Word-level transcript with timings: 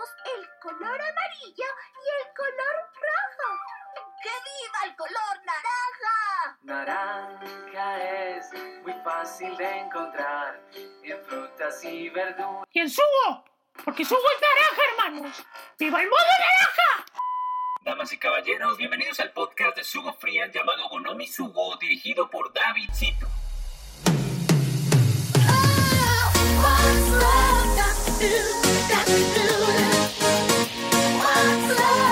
tenemos 0.00 0.08
el 0.24 0.48
color 0.60 1.00
amarillo 1.00 1.64
y 1.94 2.06
el 2.20 2.34
color 2.34 2.76
rojo. 2.94 3.48
¡Que 4.22 4.30
viva 4.30 4.80
el 4.84 4.96
color 4.96 5.34
naranja! 5.44 6.58
Naranja 6.62 7.88
es 8.02 8.52
muy 8.82 8.94
fácil 9.04 9.56
de 9.56 9.78
encontrar 9.78 10.60
en 11.02 11.24
frutas 11.24 11.84
y 11.84 12.08
verduras. 12.10 12.64
Y 12.72 12.80
en 12.80 12.90
sugo, 12.90 13.44
porque 13.84 14.04
sugo 14.04 14.22
es 14.34 14.40
naranja, 14.40 14.82
hermanos. 14.90 15.46
¡Viva 15.78 16.02
el 16.02 16.08
modo 16.08 16.20
naranja! 16.20 17.06
Damas 17.82 18.12
y 18.12 18.18
caballeros, 18.18 18.76
bienvenidos 18.76 19.20
al 19.20 19.32
podcast 19.32 19.76
de 19.76 19.84
Sugo 19.84 20.12
Fría 20.14 20.46
llamado 20.48 20.88
Gonomi 20.88 21.26
Sugo, 21.26 21.76
dirigido 21.76 22.28
por 22.30 22.52
David 22.52 22.90
Cito. 22.94 23.26
What's 26.62 27.10
love 27.10 27.76
got 27.76 27.96
to 28.04 28.12
do? 28.20 28.60
Got 28.88 29.06
to 29.06 29.56
do. 29.56 29.59
What's 31.40 31.80
love 31.80 32.09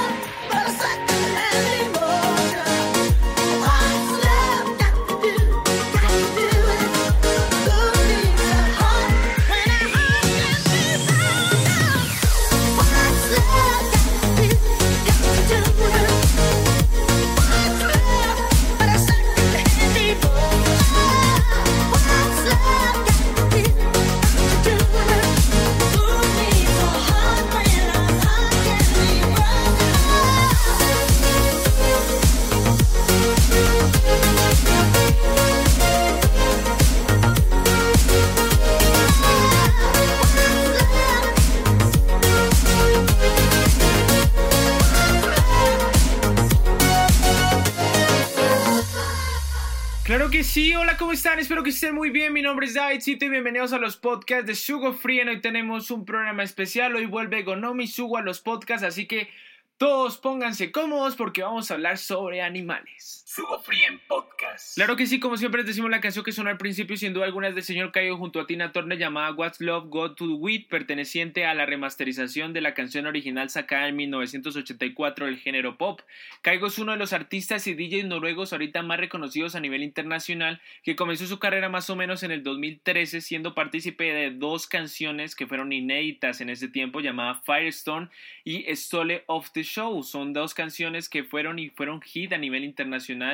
Claro 50.09 50.31
que 50.31 50.43
sí, 50.43 50.75
hola, 50.75 50.97
¿cómo 50.97 51.13
están? 51.13 51.39
Espero 51.39 51.63
que 51.63 51.69
estén 51.69 51.95
muy 51.95 52.09
bien. 52.09 52.33
Mi 52.33 52.41
nombre 52.41 52.65
es 52.65 52.73
David 52.73 53.03
Cito 53.03 53.27
y 53.27 53.29
bienvenidos 53.29 53.75
a 53.75 53.79
los 53.79 53.99
podcasts 53.99 54.47
de 54.47 54.55
Sugo 54.55 54.95
Free. 54.95 55.21
Hoy 55.21 55.43
tenemos 55.43 55.91
un 55.91 56.07
programa 56.07 56.43
especial. 56.43 56.97
Hoy 56.97 57.05
vuelve 57.05 57.43
Gonomi 57.43 57.87
Sugo 57.87 58.17
a 58.17 58.23
los 58.23 58.41
podcasts, 58.41 58.87
así 58.87 59.07
que 59.07 59.29
todos 59.77 60.17
pónganse 60.17 60.73
cómodos 60.73 61.15
porque 61.15 61.43
vamos 61.43 61.71
a 61.71 61.75
hablar 61.75 61.99
sobre 61.99 62.41
animales. 62.41 63.23
Sugo 63.39 63.61
Free 63.61 63.85
en 63.85 64.01
podcast. 64.01 64.75
Claro 64.75 64.97
que 64.97 65.07
sí, 65.07 65.21
como 65.21 65.37
siempre 65.37 65.61
les 65.61 65.69
decimos 65.69 65.93
la 65.93 66.01
canción 66.01 66.25
que 66.25 66.33
sonó 66.33 66.51
al 66.51 66.59
principio, 66.59 66.97
sin 66.97 67.13
duda 67.13 67.25
alguna 67.25 67.47
es 67.47 67.55
del 67.55 67.63
señor 67.63 67.93
Caigo 67.93 68.17
junto 68.17 68.41
a 68.41 68.49
Tina 68.49 68.73
Turner 68.73 68.99
llamada 68.99 69.31
What's 69.31 69.61
Love 69.61 69.87
Got 69.91 70.17
to 70.17 70.27
Do 70.27 70.35
With, 70.35 70.67
perteneciente 70.69 71.47
a 71.47 71.55
la 71.55 71.65
remasterización 71.65 72.53
de 72.53 72.63
la 72.63 72.75
canción 72.75 73.07
original 73.07 73.49
sacada 73.49 73.87
en 73.87 73.95
1984 73.95 75.27
del 75.27 75.39
género 75.39 75.79
pop. 75.79 76.01
Caigo 76.43 76.67
es 76.67 76.81
uno 76.81 76.91
de 76.91 76.99
los 76.99 77.13
artistas 77.13 77.69
y 77.69 77.75
DJs 77.75 78.07
noruegos 78.07 78.53
ahorita 78.53 78.83
más 78.83 78.99
reconocidos 78.99 79.55
a 79.55 79.61
nivel 79.61 79.85
internacional, 79.85 80.61
que 80.83 80.97
comenzó 80.97 81.29
su 81.29 81.39
carrera 81.39 81.69
más 81.69 81.91
o 81.91 81.95
menos 81.95 82.25
en 82.25 82.33
el 82.33 82.43
2013 82.43 83.21
siendo 83.21 83.55
partícipe 83.55 84.13
de 84.13 84.33
dos 84.33 84.67
canciones 84.67 85.37
que 85.37 85.47
fueron 85.47 85.73
inéditas 85.73 86.41
en 86.41 86.51
ese 86.51 86.67
tiempo 86.67 86.99
llamada 86.99 87.41
Firestone 87.47 88.09
y 88.43 88.65
Stole 88.75 89.23
of 89.27 89.53
the 89.53 89.63
Show. 89.63 90.03
Son 90.03 90.33
dos 90.33 90.55
canciones 90.55 91.09
que 91.09 91.23
fueron 91.23 91.61
y 91.61 91.71
fueron 91.71 92.01
hit 92.01 92.33
a 92.33 92.39
nivel 92.39 92.65
internacional 92.65 93.28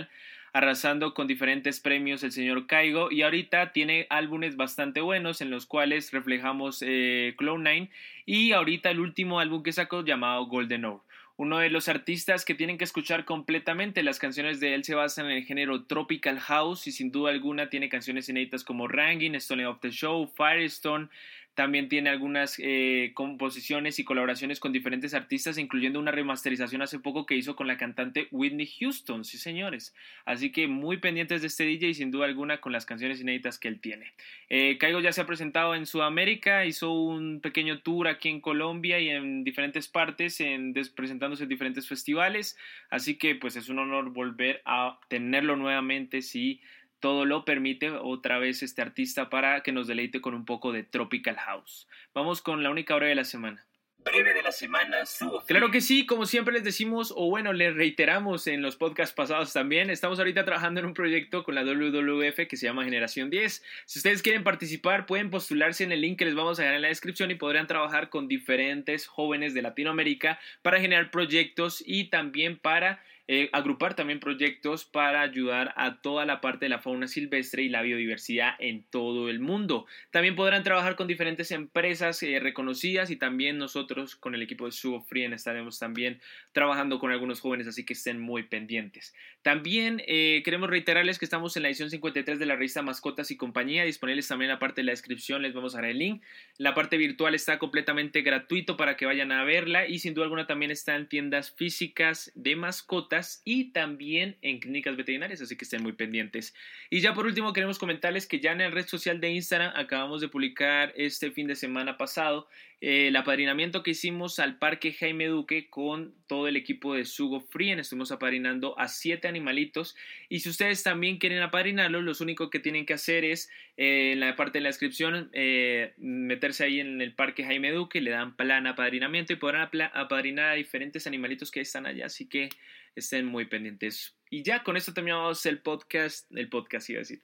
arrasando 0.54 1.14
con 1.14 1.26
diferentes 1.26 1.80
premios 1.80 2.22
el 2.22 2.30
señor 2.30 2.66
Caigo 2.66 3.10
y 3.10 3.22
ahorita 3.22 3.72
tiene 3.72 4.06
álbumes 4.08 4.56
bastante 4.56 5.00
buenos 5.00 5.40
en 5.40 5.50
los 5.50 5.66
cuales 5.66 6.12
reflejamos 6.12 6.82
eh, 6.86 7.34
Cloud9 7.36 7.90
y 8.24 8.52
ahorita 8.52 8.90
el 8.90 9.00
último 9.00 9.40
álbum 9.40 9.64
que 9.64 9.72
sacó 9.72 10.04
llamado 10.04 10.46
Golden 10.46 10.84
Hour. 10.84 11.00
Uno 11.36 11.58
de 11.58 11.68
los 11.68 11.88
artistas 11.88 12.44
que 12.44 12.54
tienen 12.54 12.78
que 12.78 12.84
escuchar 12.84 13.24
completamente 13.24 14.04
las 14.04 14.20
canciones 14.20 14.60
de 14.60 14.74
él 14.74 14.84
se 14.84 14.94
basan 14.94 15.26
en 15.26 15.32
el 15.32 15.44
género 15.44 15.82
Tropical 15.82 16.38
House 16.38 16.86
y 16.86 16.92
sin 16.92 17.10
duda 17.10 17.32
alguna 17.32 17.68
tiene 17.68 17.88
canciones 17.88 18.28
inéditas 18.28 18.62
como 18.62 18.86
Rangin, 18.86 19.34
Stone 19.34 19.66
of 19.66 19.80
the 19.80 19.90
Show, 19.90 20.30
Firestone, 20.36 21.08
también 21.54 21.88
tiene 21.88 22.10
algunas 22.10 22.56
eh, 22.58 23.12
composiciones 23.14 23.98
y 23.98 24.04
colaboraciones 24.04 24.58
con 24.58 24.72
diferentes 24.72 25.14
artistas, 25.14 25.56
incluyendo 25.56 26.00
una 26.00 26.10
remasterización 26.10 26.82
hace 26.82 26.98
poco 26.98 27.26
que 27.26 27.36
hizo 27.36 27.54
con 27.54 27.66
la 27.66 27.76
cantante 27.76 28.26
Whitney 28.32 28.66
Houston, 28.66 29.24
sí 29.24 29.38
señores. 29.38 29.94
Así 30.24 30.50
que 30.50 30.66
muy 30.66 30.96
pendientes 30.96 31.42
de 31.42 31.46
este 31.46 31.64
DJ 31.64 31.90
y 31.90 31.94
sin 31.94 32.10
duda 32.10 32.26
alguna 32.26 32.60
con 32.60 32.72
las 32.72 32.86
canciones 32.86 33.20
inéditas 33.20 33.58
que 33.58 33.68
él 33.68 33.80
tiene. 33.80 34.12
Eh, 34.48 34.78
Caigo 34.78 35.00
ya 35.00 35.12
se 35.12 35.20
ha 35.20 35.26
presentado 35.26 35.74
en 35.74 35.86
Sudamérica, 35.86 36.66
hizo 36.66 36.92
un 36.92 37.40
pequeño 37.40 37.80
tour 37.80 38.08
aquí 38.08 38.28
en 38.28 38.40
Colombia 38.40 38.98
y 38.98 39.10
en 39.10 39.44
diferentes 39.44 39.86
partes, 39.88 40.40
en, 40.40 40.74
presentándose 40.96 41.44
en 41.44 41.48
diferentes 41.48 41.88
festivales. 41.88 42.58
Así 42.90 43.16
que 43.16 43.36
pues 43.36 43.54
es 43.54 43.68
un 43.68 43.78
honor 43.78 44.10
volver 44.10 44.60
a 44.64 44.98
tenerlo 45.08 45.56
nuevamente, 45.56 46.20
sí 46.20 46.60
todo 47.04 47.26
lo 47.26 47.44
permite 47.44 47.90
otra 47.90 48.38
vez 48.38 48.62
este 48.62 48.80
artista 48.80 49.28
para 49.28 49.62
que 49.62 49.72
nos 49.72 49.86
deleite 49.86 50.22
con 50.22 50.32
un 50.32 50.46
poco 50.46 50.72
de 50.72 50.84
Tropical 50.84 51.36
House. 51.36 51.86
Vamos 52.14 52.40
con 52.40 52.62
la 52.62 52.70
única 52.70 52.94
hora 52.94 53.08
de 53.08 53.14
la 53.14 53.24
semana. 53.24 53.66
Breve 53.98 54.32
de 54.32 54.42
la 54.42 54.52
semana. 54.52 55.02
Claro 55.46 55.70
que 55.70 55.82
sí, 55.82 56.06
como 56.06 56.24
siempre 56.24 56.54
les 56.54 56.64
decimos, 56.64 57.12
o 57.14 57.28
bueno, 57.28 57.52
les 57.52 57.74
reiteramos 57.74 58.46
en 58.46 58.62
los 58.62 58.76
podcasts 58.76 59.14
pasados 59.14 59.52
también, 59.52 59.90
estamos 59.90 60.18
ahorita 60.18 60.46
trabajando 60.46 60.80
en 60.80 60.86
un 60.86 60.94
proyecto 60.94 61.44
con 61.44 61.54
la 61.54 61.62
WWF 61.62 62.48
que 62.48 62.56
se 62.56 62.64
llama 62.64 62.84
Generación 62.84 63.28
10. 63.28 63.62
Si 63.84 63.98
ustedes 63.98 64.22
quieren 64.22 64.42
participar, 64.42 65.04
pueden 65.04 65.28
postularse 65.28 65.84
en 65.84 65.92
el 65.92 66.00
link 66.00 66.18
que 66.18 66.24
les 66.24 66.34
vamos 66.34 66.58
a 66.58 66.62
dejar 66.62 66.76
en 66.76 66.82
la 66.82 66.88
descripción 66.88 67.30
y 67.30 67.34
podrán 67.34 67.66
trabajar 67.66 68.08
con 68.08 68.28
diferentes 68.28 69.06
jóvenes 69.06 69.52
de 69.52 69.60
Latinoamérica 69.60 70.38
para 70.62 70.80
generar 70.80 71.10
proyectos 71.10 71.84
y 71.86 72.04
también 72.04 72.56
para 72.56 73.02
eh, 73.26 73.48
agrupar 73.52 73.94
también 73.94 74.20
proyectos 74.20 74.84
para 74.84 75.22
ayudar 75.22 75.72
a 75.76 76.02
toda 76.02 76.26
la 76.26 76.42
parte 76.42 76.66
de 76.66 76.68
la 76.68 76.80
fauna 76.80 77.08
silvestre 77.08 77.62
y 77.62 77.70
la 77.70 77.80
biodiversidad 77.80 78.54
en 78.58 78.82
todo 78.82 79.30
el 79.30 79.40
mundo. 79.40 79.86
También 80.10 80.36
podrán 80.36 80.62
trabajar 80.62 80.94
con 80.94 81.06
diferentes 81.06 81.50
empresas 81.50 82.22
eh, 82.22 82.38
reconocidas 82.38 83.10
y 83.10 83.16
también 83.16 83.56
nosotros 83.56 84.14
con 84.14 84.34
el 84.34 84.42
equipo 84.42 84.66
de 84.66 84.72
Sugo 84.72 85.00
Frien 85.00 85.32
estaremos 85.32 85.78
también 85.78 86.20
trabajando 86.52 86.98
con 86.98 87.12
algunos 87.12 87.40
jóvenes, 87.40 87.66
así 87.66 87.86
que 87.86 87.94
estén 87.94 88.20
muy 88.20 88.42
pendientes. 88.42 89.14
También 89.40 90.02
eh, 90.06 90.42
queremos 90.44 90.68
reiterarles 90.68 91.18
que 91.18 91.24
estamos 91.24 91.56
en 91.56 91.62
la 91.62 91.70
edición 91.70 91.88
53 91.88 92.38
de 92.38 92.44
la 92.44 92.56
revista 92.56 92.82
Mascotas 92.82 93.30
y 93.30 93.38
Compañía, 93.38 93.84
disponibles 93.84 94.28
también 94.28 94.50
en 94.50 94.56
la 94.56 94.58
parte 94.58 94.82
de 94.82 94.86
la 94.86 94.92
descripción, 94.92 95.40
les 95.40 95.54
vamos 95.54 95.74
a 95.74 95.78
dar 95.78 95.88
el 95.88 95.98
link. 95.98 96.22
La 96.58 96.74
parte 96.74 96.98
virtual 96.98 97.34
está 97.34 97.58
completamente 97.58 98.20
gratuito 98.20 98.76
para 98.76 98.98
que 98.98 99.06
vayan 99.06 99.32
a 99.32 99.44
verla 99.44 99.88
y 99.88 99.98
sin 99.98 100.12
duda 100.12 100.24
alguna 100.24 100.46
también 100.46 100.70
está 100.70 100.94
en 100.94 101.08
tiendas 101.08 101.50
físicas 101.50 102.30
de 102.34 102.54
mascotas 102.54 103.13
y 103.44 103.72
también 103.72 104.36
en 104.42 104.60
clínicas 104.60 104.96
veterinarias, 104.96 105.40
así 105.40 105.56
que 105.56 105.64
estén 105.64 105.82
muy 105.82 105.92
pendientes. 105.92 106.54
Y 106.90 107.00
ya 107.00 107.14
por 107.14 107.26
último 107.26 107.52
queremos 107.52 107.78
comentarles 107.78 108.26
que 108.26 108.40
ya 108.40 108.52
en 108.52 108.58
la 108.58 108.70
red 108.70 108.86
social 108.86 109.20
de 109.20 109.30
Instagram 109.30 109.72
acabamos 109.76 110.20
de 110.20 110.28
publicar 110.28 110.92
este 110.96 111.30
fin 111.30 111.46
de 111.46 111.56
semana 111.56 111.96
pasado 111.96 112.48
eh, 112.80 113.08
el 113.08 113.16
apadrinamiento 113.16 113.82
que 113.82 113.92
hicimos 113.92 114.38
al 114.38 114.58
Parque 114.58 114.92
Jaime 114.92 115.28
Duque 115.28 115.70
con 115.70 116.14
todo 116.26 116.48
el 116.48 116.56
equipo 116.56 116.94
de 116.94 117.06
Sugo 117.06 117.40
Frien. 117.40 117.78
Estuvimos 117.78 118.12
apadrinando 118.12 118.78
a 118.78 118.88
siete 118.88 119.26
animalitos 119.26 119.96
y 120.28 120.40
si 120.40 120.50
ustedes 120.50 120.82
también 120.82 121.16
quieren 121.16 121.40
apadrinarlos, 121.40 122.04
lo 122.04 122.12
único 122.20 122.50
que 122.50 122.60
tienen 122.60 122.84
que 122.84 122.92
hacer 122.92 123.24
es 123.24 123.48
eh, 123.78 124.12
en 124.12 124.20
la 124.20 124.36
parte 124.36 124.58
de 124.58 124.64
la 124.64 124.68
descripción 124.68 125.30
eh, 125.32 125.94
meterse 125.96 126.64
ahí 126.64 126.80
en 126.80 127.00
el 127.00 127.14
Parque 127.14 127.44
Jaime 127.44 127.70
Duque, 127.70 128.02
le 128.02 128.10
dan 128.10 128.36
plan 128.36 128.66
apadrinamiento 128.66 129.32
y 129.32 129.36
podrán 129.36 129.68
apadrinar 129.94 130.50
a 130.50 130.54
diferentes 130.54 131.06
animalitos 131.06 131.50
que 131.50 131.60
están 131.60 131.86
allá, 131.86 132.06
así 132.06 132.28
que 132.28 132.50
estén 132.94 133.26
muy 133.26 133.46
pendientes. 133.46 134.16
Y 134.30 134.42
ya 134.42 134.62
con 134.62 134.76
esto 134.76 134.92
terminamos 134.92 135.44
el 135.46 135.62
podcast, 135.62 136.30
el 136.30 136.48
podcast 136.48 136.90
iba 136.90 136.98
a 136.98 137.00
decir. 137.00 137.22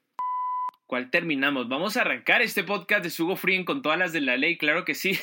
¿Cuál 0.90 1.08
terminamos? 1.08 1.68
Vamos 1.68 1.96
a 1.96 2.00
arrancar 2.00 2.42
este 2.42 2.64
podcast 2.64 3.04
de 3.04 3.10
Sugo 3.10 3.36
Frien 3.36 3.64
con 3.64 3.80
todas 3.80 3.96
las 3.96 4.12
de 4.12 4.20
la 4.20 4.36
ley, 4.36 4.58
claro 4.58 4.84
que 4.84 4.96
sí. 4.96 5.16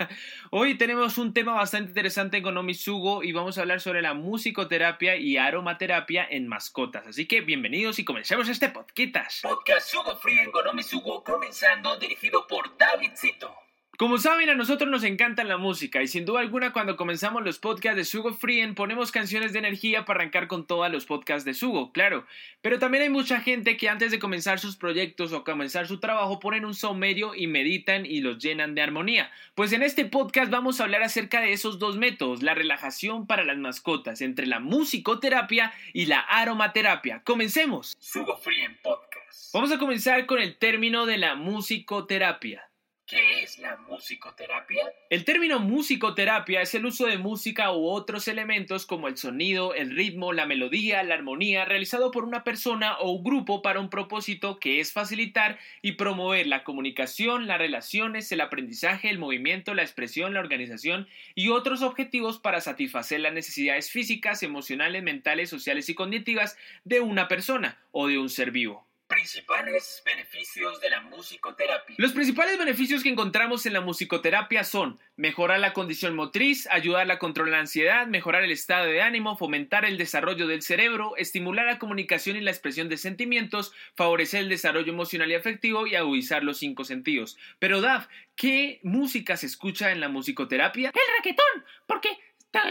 Hoy 0.50 0.76
tenemos 0.76 1.18
un 1.18 1.32
tema 1.32 1.52
bastante 1.52 1.90
interesante 1.90 2.42
con 2.42 2.56
Omi 2.58 2.74
Sugo 2.74 3.22
y 3.22 3.30
vamos 3.30 3.56
a 3.56 3.60
hablar 3.60 3.80
sobre 3.80 4.02
la 4.02 4.14
musicoterapia 4.14 5.14
y 5.14 5.36
aromaterapia 5.36 6.26
en 6.28 6.48
mascotas. 6.48 7.06
Así 7.06 7.26
que 7.26 7.42
bienvenidos 7.42 8.00
y 8.00 8.04
comencemos 8.04 8.48
este 8.48 8.70
podcast. 8.70 9.44
Podcast 9.44 9.88
Sugo 9.88 10.16
Free 10.16 10.40
en 10.40 10.50
Gonomi 10.50 10.82
Sugo, 10.82 11.22
comenzando, 11.22 11.96
dirigido 11.96 12.48
por 12.48 12.76
David 12.76 13.12
Cito. 13.14 13.63
Como 13.96 14.18
saben, 14.18 14.50
a 14.50 14.56
nosotros 14.56 14.90
nos 14.90 15.04
encanta 15.04 15.44
la 15.44 15.56
música 15.56 16.02
y 16.02 16.08
sin 16.08 16.24
duda 16.24 16.40
alguna 16.40 16.72
cuando 16.72 16.96
comenzamos 16.96 17.44
los 17.44 17.60
podcasts 17.60 17.96
de 17.96 18.04
Sugo 18.04 18.34
Frien 18.34 18.74
ponemos 18.74 19.12
canciones 19.12 19.52
de 19.52 19.60
energía 19.60 20.04
para 20.04 20.18
arrancar 20.18 20.48
con 20.48 20.66
todos 20.66 20.90
los 20.90 21.06
podcasts 21.06 21.44
de 21.44 21.54
Sugo, 21.54 21.92
claro. 21.92 22.26
Pero 22.60 22.80
también 22.80 23.04
hay 23.04 23.08
mucha 23.08 23.40
gente 23.40 23.76
que 23.76 23.88
antes 23.88 24.10
de 24.10 24.18
comenzar 24.18 24.58
sus 24.58 24.74
proyectos 24.74 25.32
o 25.32 25.44
comenzar 25.44 25.86
su 25.86 26.00
trabajo 26.00 26.40
ponen 26.40 26.64
un 26.64 26.74
son 26.74 26.98
medio 26.98 27.36
y 27.36 27.46
meditan 27.46 28.04
y 28.04 28.20
los 28.20 28.38
llenan 28.42 28.74
de 28.74 28.82
armonía. 28.82 29.30
Pues 29.54 29.72
en 29.72 29.84
este 29.84 30.04
podcast 30.06 30.50
vamos 30.50 30.80
a 30.80 30.84
hablar 30.84 31.04
acerca 31.04 31.40
de 31.40 31.52
esos 31.52 31.78
dos 31.78 31.96
métodos, 31.96 32.42
la 32.42 32.54
relajación 32.54 33.28
para 33.28 33.44
las 33.44 33.58
mascotas, 33.58 34.22
entre 34.22 34.46
la 34.46 34.58
musicoterapia 34.58 35.72
y 35.92 36.06
la 36.06 36.18
aromaterapia. 36.18 37.22
Comencemos. 37.22 37.96
Sugo 38.00 38.36
Frien 38.38 38.76
Podcast. 38.82 39.54
Vamos 39.54 39.70
a 39.70 39.78
comenzar 39.78 40.26
con 40.26 40.40
el 40.40 40.56
término 40.56 41.06
de 41.06 41.18
la 41.18 41.36
musicoterapia. 41.36 42.68
¿Qué 43.14 43.44
es 43.44 43.60
la 43.60 43.76
musicoterapia? 43.76 44.92
El 45.08 45.24
término 45.24 45.60
musicoterapia 45.60 46.62
es 46.62 46.74
el 46.74 46.84
uso 46.84 47.06
de 47.06 47.16
música 47.16 47.72
u 47.72 47.86
otros 47.86 48.26
elementos 48.26 48.86
como 48.86 49.06
el 49.06 49.16
sonido, 49.16 49.72
el 49.72 49.94
ritmo, 49.94 50.32
la 50.32 50.46
melodía, 50.46 51.00
la 51.04 51.14
armonía, 51.14 51.64
realizado 51.64 52.10
por 52.10 52.24
una 52.24 52.42
persona 52.42 52.98
o 52.98 53.12
un 53.12 53.22
grupo 53.22 53.62
para 53.62 53.78
un 53.78 53.88
propósito 53.88 54.58
que 54.58 54.80
es 54.80 54.92
facilitar 54.92 55.60
y 55.80 55.92
promover 55.92 56.48
la 56.48 56.64
comunicación, 56.64 57.46
las 57.46 57.58
relaciones, 57.58 58.32
el 58.32 58.40
aprendizaje, 58.40 59.10
el 59.10 59.20
movimiento, 59.20 59.74
la 59.74 59.82
expresión, 59.82 60.34
la 60.34 60.40
organización 60.40 61.06
y 61.36 61.50
otros 61.50 61.82
objetivos 61.82 62.40
para 62.40 62.60
satisfacer 62.60 63.20
las 63.20 63.32
necesidades 63.32 63.92
físicas, 63.92 64.42
emocionales, 64.42 65.04
mentales, 65.04 65.50
sociales 65.50 65.88
y 65.88 65.94
cognitivas 65.94 66.56
de 66.82 66.98
una 66.98 67.28
persona 67.28 67.78
o 67.92 68.08
de 68.08 68.18
un 68.18 68.28
ser 68.28 68.50
vivo. 68.50 68.84
Principales 69.06 70.02
beneficios 70.06 70.80
de 70.80 70.88
la 70.88 71.02
musicoterapia. 71.02 71.94
Los 71.98 72.12
principales 72.12 72.58
beneficios 72.58 73.02
que 73.02 73.10
encontramos 73.10 73.66
en 73.66 73.74
la 73.74 73.82
musicoterapia 73.82 74.64
son 74.64 74.98
mejorar 75.16 75.60
la 75.60 75.74
condición 75.74 76.16
motriz, 76.16 76.66
ayudar 76.70 77.10
a 77.10 77.18
controlar 77.18 77.52
la 77.52 77.60
ansiedad, 77.60 78.06
mejorar 78.06 78.44
el 78.44 78.50
estado 78.50 78.86
de 78.86 79.02
ánimo, 79.02 79.36
fomentar 79.36 79.84
el 79.84 79.98
desarrollo 79.98 80.46
del 80.46 80.62
cerebro, 80.62 81.16
estimular 81.18 81.66
la 81.66 81.78
comunicación 81.78 82.36
y 82.36 82.40
la 82.40 82.50
expresión 82.50 82.88
de 82.88 82.96
sentimientos, 82.96 83.72
favorecer 83.94 84.40
el 84.40 84.48
desarrollo 84.48 84.90
emocional 84.90 85.30
y 85.30 85.34
afectivo 85.34 85.86
y 85.86 85.96
agudizar 85.96 86.42
los 86.42 86.56
cinco 86.56 86.84
sentidos. 86.84 87.36
Pero 87.58 87.82
Daf, 87.82 88.06
¿qué 88.36 88.80
música 88.82 89.36
se 89.36 89.46
escucha 89.46 89.92
en 89.92 90.00
la 90.00 90.08
musicoterapia? 90.08 90.88
El 90.88 91.16
raquetón, 91.18 91.64
porque 91.86 92.08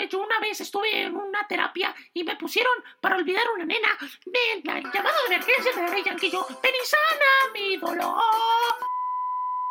yo 0.09 0.19
una 0.21 0.39
vez 0.39 0.61
estuve 0.61 1.03
en 1.03 1.15
una 1.15 1.47
terapia 1.47 1.93
y 2.13 2.23
me 2.23 2.35
pusieron 2.35 2.73
para 3.01 3.17
olvidar 3.17 3.43
una 3.55 3.65
nena 3.65 3.97
del 4.25 4.63
llamado 4.63 5.15
de 5.27 5.35
emergencia 5.35 5.71
de 5.75 5.81
la 5.81 5.89
ley 5.93 6.03
Yanquillo. 6.03 6.45
Ven 6.61 6.73
mi 7.53 7.77
dolor. 7.77 8.21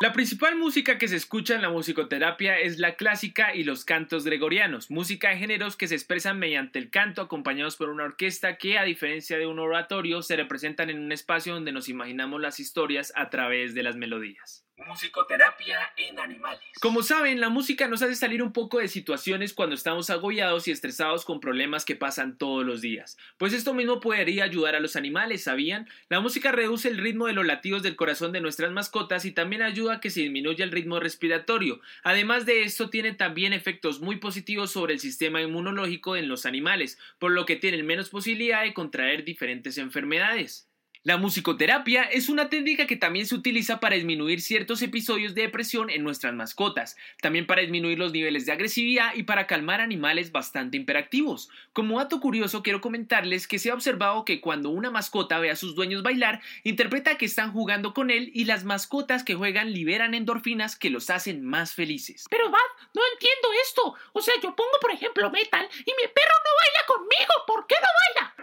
La 0.03 0.12
principal 0.12 0.56
música 0.56 0.99
que 0.99 1.06
se 1.06 1.14
escucha 1.14 1.55
en 1.55 1.62
la 1.62 1.70
musicoterapia 1.70 2.59
es 2.59 2.81
la 2.81 2.97
clásica 2.97 3.55
y 3.55 3.62
los 3.62 3.85
cantos 3.85 4.25
gregorianos, 4.25 4.91
música 4.91 5.29
de 5.29 5.37
géneros 5.37 5.76
que 5.76 5.87
se 5.87 5.94
expresan 5.94 6.41
mediante 6.41 6.81
el 6.81 6.91
canto 6.91 7.23
acompañados 7.23 7.76
por 7.76 7.88
una 7.88 8.03
orquesta 8.03 8.56
que, 8.56 8.79
a 8.79 8.82
diferencia 8.82 9.38
de 9.38 9.47
un 9.47 9.61
oratorio, 9.61 10.20
se 10.23 10.35
representan 10.35 10.91
en 10.91 10.99
un 10.99 11.12
espacio 11.12 11.55
donde 11.55 11.70
nos 11.70 11.88
imaginamos 11.88 12.41
las 12.41 12.59
historias 12.59 13.12
a 13.14 13.31
través 13.31 13.76
de 13.76 13.85
las 13.85 13.94
melodías. 13.94 14.64
Musicoterapia 14.87 15.79
en 15.96 16.19
animales. 16.19 16.61
Como 16.81 17.02
saben, 17.02 17.40
la 17.40 17.49
música 17.49 17.88
nos 17.88 18.02
hace 18.02 18.14
salir 18.14 18.43
un 18.43 18.52
poco 18.52 18.79
de 18.79 18.88
situaciones 18.88 19.52
cuando 19.52 19.75
estamos 19.75 20.11
agobiados 20.11 20.69
y 20.69 20.70
estresados 20.70 21.25
con 21.25 21.40
problemas 21.40 21.84
que 21.84 21.96
pasan 21.96 22.37
todos 22.38 22.64
los 22.64 22.81
días. 22.81 23.17
Pues 23.38 23.52
esto 23.52 23.75
mismo 23.75 24.00
podría 24.00 24.44
ayudar 24.44 24.75
a 24.75 24.81
los 24.81 24.96
animales, 24.96 25.44
¿sabían? 25.44 25.88
La 26.08 26.20
música 26.20 26.52
reduce 26.52 26.88
el 26.88 26.99
ritmo 26.99 27.26
de 27.26 27.32
los 27.32 27.46
latidos 27.46 27.82
del 27.82 27.96
corazón 27.96 28.32
de 28.32 28.40
nuestras 28.40 28.73
mascotas 28.73 29.25
y 29.25 29.32
también 29.32 29.62
ayuda 29.62 29.94
a 29.94 30.00
que 30.00 30.11
se 30.11 30.20
disminuya 30.20 30.64
el 30.64 30.73
ritmo 30.73 31.00
respiratorio. 31.00 31.81
Además 32.02 32.46
de 32.46 32.62
esto, 32.62 32.90
tiene 32.90 33.12
también 33.12 33.52
efectos 33.52 34.00
muy 34.00 34.17
positivos 34.17 34.73
sobre 34.73 34.94
el 34.94 35.00
sistema 35.00 35.40
inmunológico 35.40 36.17
en 36.17 36.28
los 36.28 36.46
animales, 36.46 36.99
por 37.19 37.32
lo 37.32 37.46
que 37.46 37.56
tienen 37.56 37.87
menos 37.87 38.11
posibilidad 38.11 38.62
de 38.62 38.75
contraer 38.75 39.25
diferentes 39.25 39.78
enfermedades. 39.78 40.69
La 41.04 41.16
musicoterapia 41.16 42.04
es 42.04 42.28
una 42.28 42.49
técnica 42.49 42.87
que 42.87 42.96
también 42.96 43.26
se 43.26 43.34
utiliza 43.34 43.81
para 43.81 43.96
disminuir 43.96 44.40
ciertos 44.40 44.82
episodios 44.82 45.34
de 45.34 45.43
depresión 45.43 45.90
en 45.90 46.04
nuestras 46.04 46.32
mascotas, 46.32 46.96
también 47.20 47.44
para 47.44 47.60
disminuir 47.60 47.99
los 47.99 48.12
niveles 48.12 48.46
de 48.46 48.52
agresividad 48.52 49.12
y 49.16 49.25
para 49.25 49.49
calmar 49.49 49.81
animales 49.81 50.31
bastante 50.31 50.76
hiperactivos. 50.76 51.50
Como 51.72 51.99
dato 51.99 52.20
curioso 52.20 52.62
quiero 52.62 52.81
comentarles 52.81 53.49
que 53.49 53.58
se 53.58 53.72
ha 53.72 53.75
observado 53.75 54.25
que 54.25 54.40
cuando 54.40 54.70
una 54.70 54.93
mascota 54.93 55.40
ve 55.40 55.50
a 55.50 55.56
sus 55.56 55.75
dueños 55.75 56.04
bailar, 56.04 56.40
interpreta 56.62 57.19
que 57.19 57.26
están 57.26 57.52
jugando 57.52 57.94
con 57.94 58.12
él 58.12 58.31
y 58.32 58.44
las 58.44 58.62
mascotas 58.62 59.25
que 59.25 59.34
juegan 59.34 59.72
liberan 59.72 60.14
endorfinas 60.14 60.76
que 60.76 60.90
los 60.90 61.10
hacen 61.10 61.44
más 61.44 61.75
felices. 61.75 62.26
Pero 62.31 62.49
Bad, 62.49 62.60
no 62.94 63.02
entiendo 63.14 63.49
esto. 63.64 63.96
O 64.12 64.22
sea, 64.22 64.34
yo 64.40 64.54
pongo, 64.54 64.78
por 64.81 64.93
ejemplo, 64.93 65.28
metal 65.32 65.69
y 65.81 65.90
mi 66.00 66.08
perro 66.14 66.34
no 66.44 66.50
baila 66.60 66.87
conmigo. 66.87 67.32
¿Por 67.44 67.66
qué 67.66 67.75
no 67.75 67.88
baila? 67.99 68.34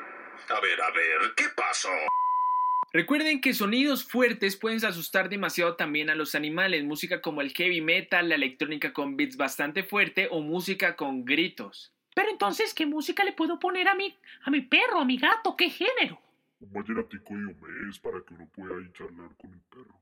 A 0.50 0.60
ver, 0.60 0.82
a 0.82 0.92
ver, 0.92 1.34
¿qué 1.38 1.46
pasó? 1.56 1.90
Recuerden 2.92 3.40
que 3.40 3.54
sonidos 3.54 4.04
fuertes 4.04 4.58
pueden 4.58 4.84
asustar 4.84 5.30
demasiado 5.30 5.76
también 5.76 6.10
a 6.10 6.16
los 6.16 6.34
animales, 6.34 6.84
música 6.84 7.22
como 7.22 7.42
el 7.42 7.52
heavy 7.52 7.82
metal, 7.82 8.30
la 8.30 8.36
electrónica 8.36 8.94
con 8.94 9.16
beats 9.16 9.38
bastante 9.38 9.84
fuerte 9.84 10.28
o 10.32 10.42
música 10.42 10.96
con 10.96 11.24
gritos. 11.24 11.94
Pero 12.16 12.32
entonces, 12.32 12.74
¿qué 12.74 12.88
música 12.88 13.24
le 13.24 13.34
puedo 13.34 13.60
poner 13.60 13.88
a 13.88 13.94
mi, 13.94 14.18
a 14.44 14.50
mi 14.50 14.62
perro, 14.62 15.02
a 15.02 15.06
mi 15.06 15.18
gato? 15.18 15.56
¿Qué 15.56 15.70
género? 15.70 16.20
Un 16.62 16.74
vallenatico 16.74 17.36
de 17.36 17.42
Diomedes 17.42 18.00
para 18.00 18.22
que 18.22 18.34
uno 18.34 18.48
pueda 18.48 18.82
ir 18.82 18.92
charlar 18.94 19.30
con 19.38 19.54
el 19.54 19.62
perro. 19.70 20.02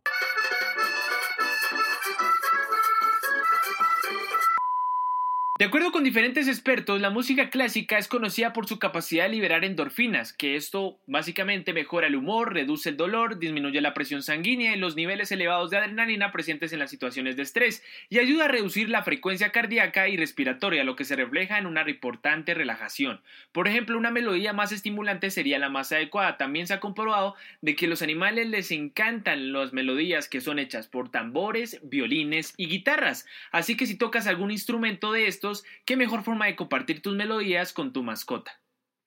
De 5.60 5.66
acuerdo 5.66 5.92
con 5.92 6.04
diferentes 6.04 6.48
expertos, 6.48 7.02
la 7.02 7.10
música 7.10 7.50
clásica 7.50 7.98
es 7.98 8.08
conocida 8.08 8.54
por 8.54 8.68
su 8.68 8.78
capacidad 8.78 9.24
de 9.24 9.32
liberar 9.32 9.66
endorfinas, 9.66 10.32
que 10.32 10.56
esto 10.56 11.00
básicamente 11.08 11.74
mejora 11.74 12.06
el 12.06 12.16
humor, 12.16 12.54
reduce 12.54 12.90
el 12.90 12.98
dolor, 12.98 13.40
disminuye 13.40 13.82
la 13.82 13.96
presión 13.96 14.22
sanguínea 14.22 14.76
y 14.76 14.80
los 14.80 14.96
niveles 14.96 15.32
elevados 15.32 15.72
de 15.72 15.78
adrenalina 15.78 16.32
presentes 16.32 16.74
en 16.74 16.80
las 16.80 16.92
situaciones 16.92 17.38
de 17.38 17.42
estrés, 17.42 17.84
y 18.08 18.20
ayuda 18.20 18.46
a 18.46 18.50
reducir 18.50 18.88
la 18.92 19.02
frecuencia 19.02 19.52
cardíaca 19.52 20.08
y 20.08 20.16
respiratoria, 20.16 20.84
lo 20.84 20.96
que 20.96 21.06
se 21.06 21.16
refleja 21.16 21.58
en 21.58 21.66
una 21.66 21.90
importante 21.90 22.54
relajación. 22.54 23.22
Por 23.52 23.68
ejemplo, 23.68 23.98
una 23.98 24.12
melodía 24.12 24.54
más 24.54 24.72
estimulante 24.72 25.32
sería 25.32 25.58
la 25.58 25.70
más 25.70 25.92
adecuada. 25.92 26.38
También 26.38 26.68
se 26.68 26.76
ha 26.76 26.80
comprobado 26.80 27.34
de 27.62 27.76
que 27.76 27.88
los 27.88 28.04
animales 28.04 28.48
les 28.48 28.70
encantan 28.70 29.52
las 29.54 29.74
melodías 29.74 30.30
que 30.30 30.40
son 30.40 30.60
hechas 30.60 30.88
por 30.88 31.10
tambores, 31.10 31.80
violines 31.82 32.54
y 32.58 32.68
guitarras. 32.68 33.26
Así 33.52 33.76
que 33.76 33.88
si 33.88 33.98
tocas 33.98 34.28
algún 34.28 34.52
instrumento 34.52 35.12
de 35.12 35.26
estos, 35.26 35.47
qué 35.86 35.98
mejor 35.98 36.24
forma 36.24 36.46
de 36.46 36.56
compartir 36.56 37.02
tus 37.02 37.16
melodías 37.16 37.74
con 37.74 37.94
tu 37.94 38.04
mascota. 38.04 38.60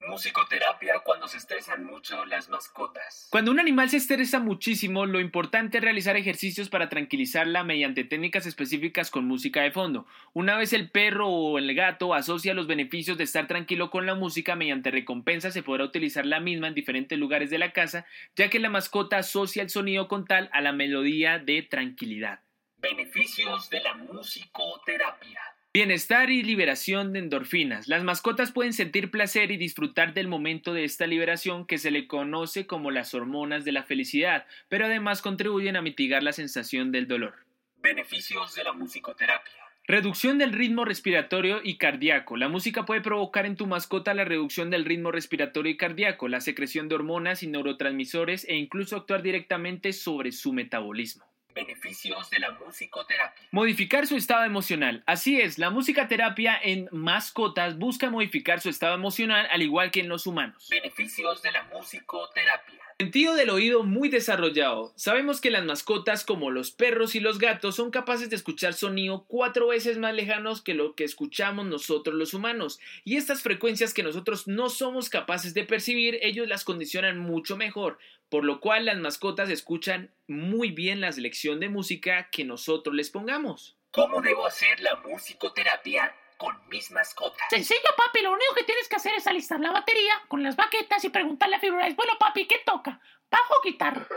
Musicoterapia 0.07 0.99
cuando 1.05 1.27
se 1.27 1.37
estresan 1.37 1.85
mucho 1.85 2.25
las 2.25 2.49
mascotas. 2.49 3.27
Cuando 3.29 3.51
un 3.51 3.59
animal 3.59 3.87
se 3.89 3.97
estresa 3.97 4.39
muchísimo, 4.39 5.05
lo 5.05 5.19
importante 5.19 5.77
es 5.77 5.83
realizar 5.83 6.17
ejercicios 6.17 6.69
para 6.69 6.89
tranquilizarla 6.89 7.63
mediante 7.63 8.03
técnicas 8.03 8.47
específicas 8.47 9.11
con 9.11 9.25
música 9.25 9.61
de 9.61 9.71
fondo. 9.71 10.07
Una 10.33 10.57
vez 10.57 10.73
el 10.73 10.89
perro 10.89 11.27
o 11.27 11.59
el 11.59 11.75
gato 11.75 12.15
asocia 12.15 12.55
los 12.55 12.65
beneficios 12.65 13.17
de 13.17 13.25
estar 13.25 13.47
tranquilo 13.47 13.91
con 13.91 14.07
la 14.07 14.15
música 14.15 14.55
mediante 14.55 14.89
recompensa, 14.89 15.51
se 15.51 15.61
podrá 15.61 15.83
utilizar 15.83 16.25
la 16.25 16.39
misma 16.39 16.67
en 16.67 16.73
diferentes 16.73 17.17
lugares 17.19 17.51
de 17.51 17.59
la 17.59 17.71
casa, 17.71 18.05
ya 18.35 18.49
que 18.49 18.59
la 18.59 18.69
mascota 18.69 19.17
asocia 19.17 19.61
el 19.61 19.69
sonido 19.69 20.07
con 20.07 20.25
tal 20.25 20.49
a 20.51 20.61
la 20.61 20.71
melodía 20.71 21.37
de 21.37 21.61
tranquilidad. 21.61 22.39
Beneficios 22.77 23.69
de 23.69 23.81
la 23.81 23.93
musicoterapia. 23.93 25.39
Bienestar 25.73 26.29
y 26.31 26.43
liberación 26.43 27.13
de 27.13 27.19
endorfinas. 27.19 27.87
Las 27.87 28.03
mascotas 28.03 28.51
pueden 28.51 28.73
sentir 28.73 29.09
placer 29.09 29.51
y 29.51 29.57
disfrutar 29.57 30.13
del 30.13 30.27
momento 30.27 30.73
de 30.73 30.83
esta 30.83 31.07
liberación 31.07 31.65
que 31.65 31.77
se 31.77 31.91
le 31.91 32.07
conoce 32.07 32.67
como 32.67 32.91
las 32.91 33.13
hormonas 33.13 33.63
de 33.63 33.71
la 33.71 33.83
felicidad, 33.83 34.45
pero 34.67 34.87
además 34.87 35.21
contribuyen 35.21 35.77
a 35.77 35.81
mitigar 35.81 36.23
la 36.23 36.33
sensación 36.33 36.91
del 36.91 37.07
dolor. 37.07 37.35
Beneficios 37.81 38.53
de 38.55 38.65
la 38.65 38.73
musicoterapia. 38.73 39.53
Reducción 39.87 40.37
del 40.37 40.51
ritmo 40.51 40.83
respiratorio 40.83 41.61
y 41.63 41.77
cardíaco. 41.77 42.35
La 42.35 42.49
música 42.49 42.85
puede 42.85 42.99
provocar 42.99 43.45
en 43.45 43.55
tu 43.55 43.65
mascota 43.65 44.13
la 44.13 44.25
reducción 44.25 44.71
del 44.71 44.83
ritmo 44.83 45.13
respiratorio 45.13 45.71
y 45.71 45.77
cardíaco, 45.77 46.27
la 46.27 46.41
secreción 46.41 46.89
de 46.89 46.95
hormonas 46.95 47.43
y 47.43 47.47
neurotransmisores 47.47 48.45
e 48.49 48.57
incluso 48.57 48.97
actuar 48.97 49.23
directamente 49.23 49.93
sobre 49.93 50.33
su 50.33 50.51
metabolismo. 50.51 51.30
Beneficios 51.53 52.29
de 52.29 52.39
la 52.39 52.51
musicoterapia. 52.51 53.43
Modificar 53.51 54.07
su 54.07 54.15
estado 54.15 54.45
emocional. 54.45 55.03
Así 55.05 55.41
es, 55.41 55.57
la 55.57 55.69
música 55.69 56.07
terapia 56.07 56.57
en 56.61 56.87
mascotas 56.91 57.77
busca 57.77 58.09
modificar 58.09 58.61
su 58.61 58.69
estado 58.69 58.95
emocional 58.95 59.47
al 59.51 59.61
igual 59.61 59.91
que 59.91 59.99
en 59.99 60.09
los 60.09 60.27
humanos. 60.27 60.67
Beneficios 60.69 61.41
de 61.41 61.51
la 61.51 61.63
musicoterapia. 61.63 62.79
Sentido 62.99 63.33
del 63.33 63.49
oído 63.49 63.83
muy 63.83 64.09
desarrollado. 64.09 64.93
Sabemos 64.95 65.41
que 65.41 65.49
las 65.49 65.65
mascotas 65.65 66.23
como 66.23 66.51
los 66.51 66.69
perros 66.69 67.15
y 67.15 67.19
los 67.19 67.39
gatos 67.39 67.75
son 67.75 67.89
capaces 67.89 68.29
de 68.29 68.35
escuchar 68.35 68.73
sonido 68.73 69.25
cuatro 69.27 69.69
veces 69.69 69.97
más 69.97 70.13
lejanos 70.13 70.61
que 70.61 70.75
lo 70.75 70.93
que 70.93 71.03
escuchamos 71.03 71.65
nosotros 71.65 72.15
los 72.15 72.35
humanos. 72.35 72.79
Y 73.03 73.17
estas 73.17 73.41
frecuencias 73.41 73.95
que 73.95 74.03
nosotros 74.03 74.47
no 74.47 74.69
somos 74.69 75.09
capaces 75.09 75.55
de 75.55 75.63
percibir, 75.63 76.19
ellos 76.21 76.47
las 76.47 76.63
condicionan 76.63 77.17
mucho 77.17 77.57
mejor. 77.57 77.97
Por 78.31 78.45
lo 78.45 78.61
cual 78.61 78.85
las 78.85 78.97
mascotas 78.97 79.49
escuchan 79.49 80.15
muy 80.25 80.71
bien 80.71 81.01
la 81.01 81.11
selección 81.11 81.59
de 81.59 81.67
música 81.67 82.29
que 82.31 82.45
nosotros 82.45 82.95
les 82.95 83.09
pongamos. 83.09 83.77
¿Cómo 83.91 84.21
debo 84.21 84.45
hacer 84.45 84.79
la 84.79 84.95
musicoterapia 84.95 86.15
con 86.37 86.57
mis 86.69 86.91
mascotas? 86.91 87.45
Sencillo, 87.49 87.89
papi. 87.97 88.21
Lo 88.21 88.31
único 88.31 88.55
que 88.55 88.63
tienes 88.63 88.87
que 88.87 88.95
hacer 88.95 89.13
es 89.15 89.27
alistar 89.27 89.59
la 89.59 89.73
batería 89.73 90.13
con 90.29 90.43
las 90.43 90.55
baquetas 90.55 91.03
y 91.03 91.09
preguntarle 91.09 91.57
a 91.57 91.59
Firulais, 91.59 91.93
bueno, 91.93 92.13
papi, 92.17 92.47
¿qué 92.47 92.61
toca? 92.65 93.01
¿Bajo 93.29 93.53
o 93.53 93.63
guitarra? 93.65 94.07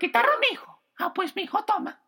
Guitarra, 0.00 0.32
mijo. 0.50 0.82
Ah, 0.98 1.14
pues, 1.14 1.36
mijo, 1.36 1.64
toma. 1.64 2.02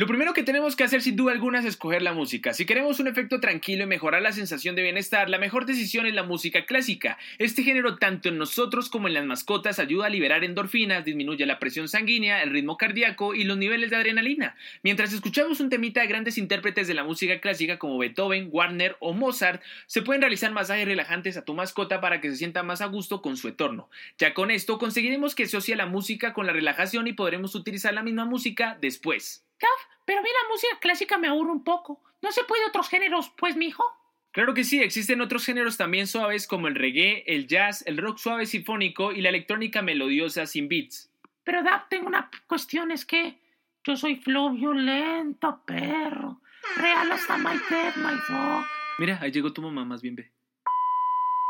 Lo 0.00 0.06
primero 0.06 0.32
que 0.32 0.42
tenemos 0.42 0.76
que 0.76 0.84
hacer 0.84 1.02
sin 1.02 1.14
duda 1.14 1.32
alguna 1.32 1.58
es 1.58 1.66
escoger 1.66 2.00
la 2.00 2.14
música. 2.14 2.54
Si 2.54 2.64
queremos 2.64 3.00
un 3.00 3.06
efecto 3.06 3.38
tranquilo 3.38 3.84
y 3.84 3.86
mejorar 3.86 4.22
la 4.22 4.32
sensación 4.32 4.74
de 4.74 4.82
bienestar, 4.82 5.28
la 5.28 5.36
mejor 5.36 5.66
decisión 5.66 6.06
es 6.06 6.14
la 6.14 6.22
música 6.22 6.64
clásica. 6.64 7.18
Este 7.36 7.62
género 7.62 7.98
tanto 7.98 8.30
en 8.30 8.38
nosotros 8.38 8.88
como 8.88 9.08
en 9.08 9.12
las 9.12 9.26
mascotas 9.26 9.78
ayuda 9.78 10.06
a 10.06 10.08
liberar 10.08 10.42
endorfinas, 10.42 11.04
disminuye 11.04 11.44
la 11.44 11.58
presión 11.58 11.86
sanguínea, 11.86 12.42
el 12.42 12.48
ritmo 12.48 12.78
cardíaco 12.78 13.34
y 13.34 13.44
los 13.44 13.58
niveles 13.58 13.90
de 13.90 13.96
adrenalina. 13.96 14.56
Mientras 14.82 15.12
escuchamos 15.12 15.60
un 15.60 15.68
temita 15.68 16.00
de 16.00 16.06
grandes 16.06 16.38
intérpretes 16.38 16.88
de 16.88 16.94
la 16.94 17.04
música 17.04 17.38
clásica 17.38 17.78
como 17.78 17.98
Beethoven, 17.98 18.48
Warner 18.50 18.96
o 19.00 19.12
Mozart, 19.12 19.62
se 19.86 20.00
pueden 20.00 20.22
realizar 20.22 20.50
masajes 20.50 20.86
relajantes 20.86 21.36
a 21.36 21.44
tu 21.44 21.52
mascota 21.52 22.00
para 22.00 22.22
que 22.22 22.30
se 22.30 22.36
sienta 22.36 22.62
más 22.62 22.80
a 22.80 22.86
gusto 22.86 23.20
con 23.20 23.36
su 23.36 23.48
entorno. 23.48 23.90
Ya 24.16 24.32
con 24.32 24.50
esto 24.50 24.78
conseguiremos 24.78 25.34
que 25.34 25.42
asocie 25.42 25.76
la 25.76 25.84
música 25.84 26.32
con 26.32 26.46
la 26.46 26.54
relajación 26.54 27.06
y 27.06 27.12
podremos 27.12 27.54
utilizar 27.54 27.92
la 27.92 28.02
misma 28.02 28.24
música 28.24 28.78
después. 28.80 29.44
Gaf, 29.60 29.80
pero 30.04 30.20
a 30.20 30.22
mí 30.22 30.28
la 30.28 30.48
música 30.48 30.78
clásica 30.80 31.18
me 31.18 31.28
aburre 31.28 31.52
un 31.52 31.64
poco. 31.64 32.02
¿No 32.22 32.32
se 32.32 32.44
puede 32.44 32.66
otros 32.66 32.88
géneros, 32.88 33.30
pues, 33.36 33.56
mijo? 33.56 33.84
Claro 34.32 34.54
que 34.54 34.64
sí, 34.64 34.80
existen 34.80 35.20
otros 35.20 35.44
géneros 35.44 35.76
también 35.76 36.06
suaves 36.06 36.46
como 36.46 36.68
el 36.68 36.76
reggae, 36.76 37.24
el 37.26 37.46
jazz, 37.46 37.84
el 37.86 37.98
rock 37.98 38.18
suave 38.18 38.46
sinfónico 38.46 39.12
y 39.12 39.20
la 39.20 39.28
electrónica 39.28 39.82
melodiosa 39.82 40.46
sin 40.46 40.68
beats. 40.68 41.12
Pero, 41.44 41.62
Dab, 41.62 41.88
tengo 41.88 42.06
una 42.06 42.30
cuestión, 42.46 42.90
es 42.90 43.04
que 43.04 43.38
yo 43.84 43.96
soy 43.96 44.16
flow 44.16 44.50
violento, 44.50 45.62
perro. 45.66 46.40
Real 46.76 47.10
hasta 47.10 47.38
my 47.38 47.58
dead, 47.68 47.94
my 47.96 48.12
dog. 48.28 48.64
Mira, 48.98 49.18
ahí 49.20 49.32
llegó 49.32 49.52
tu 49.52 49.62
mamá, 49.62 49.84
más 49.84 50.02
bien 50.02 50.14
ve. 50.14 50.30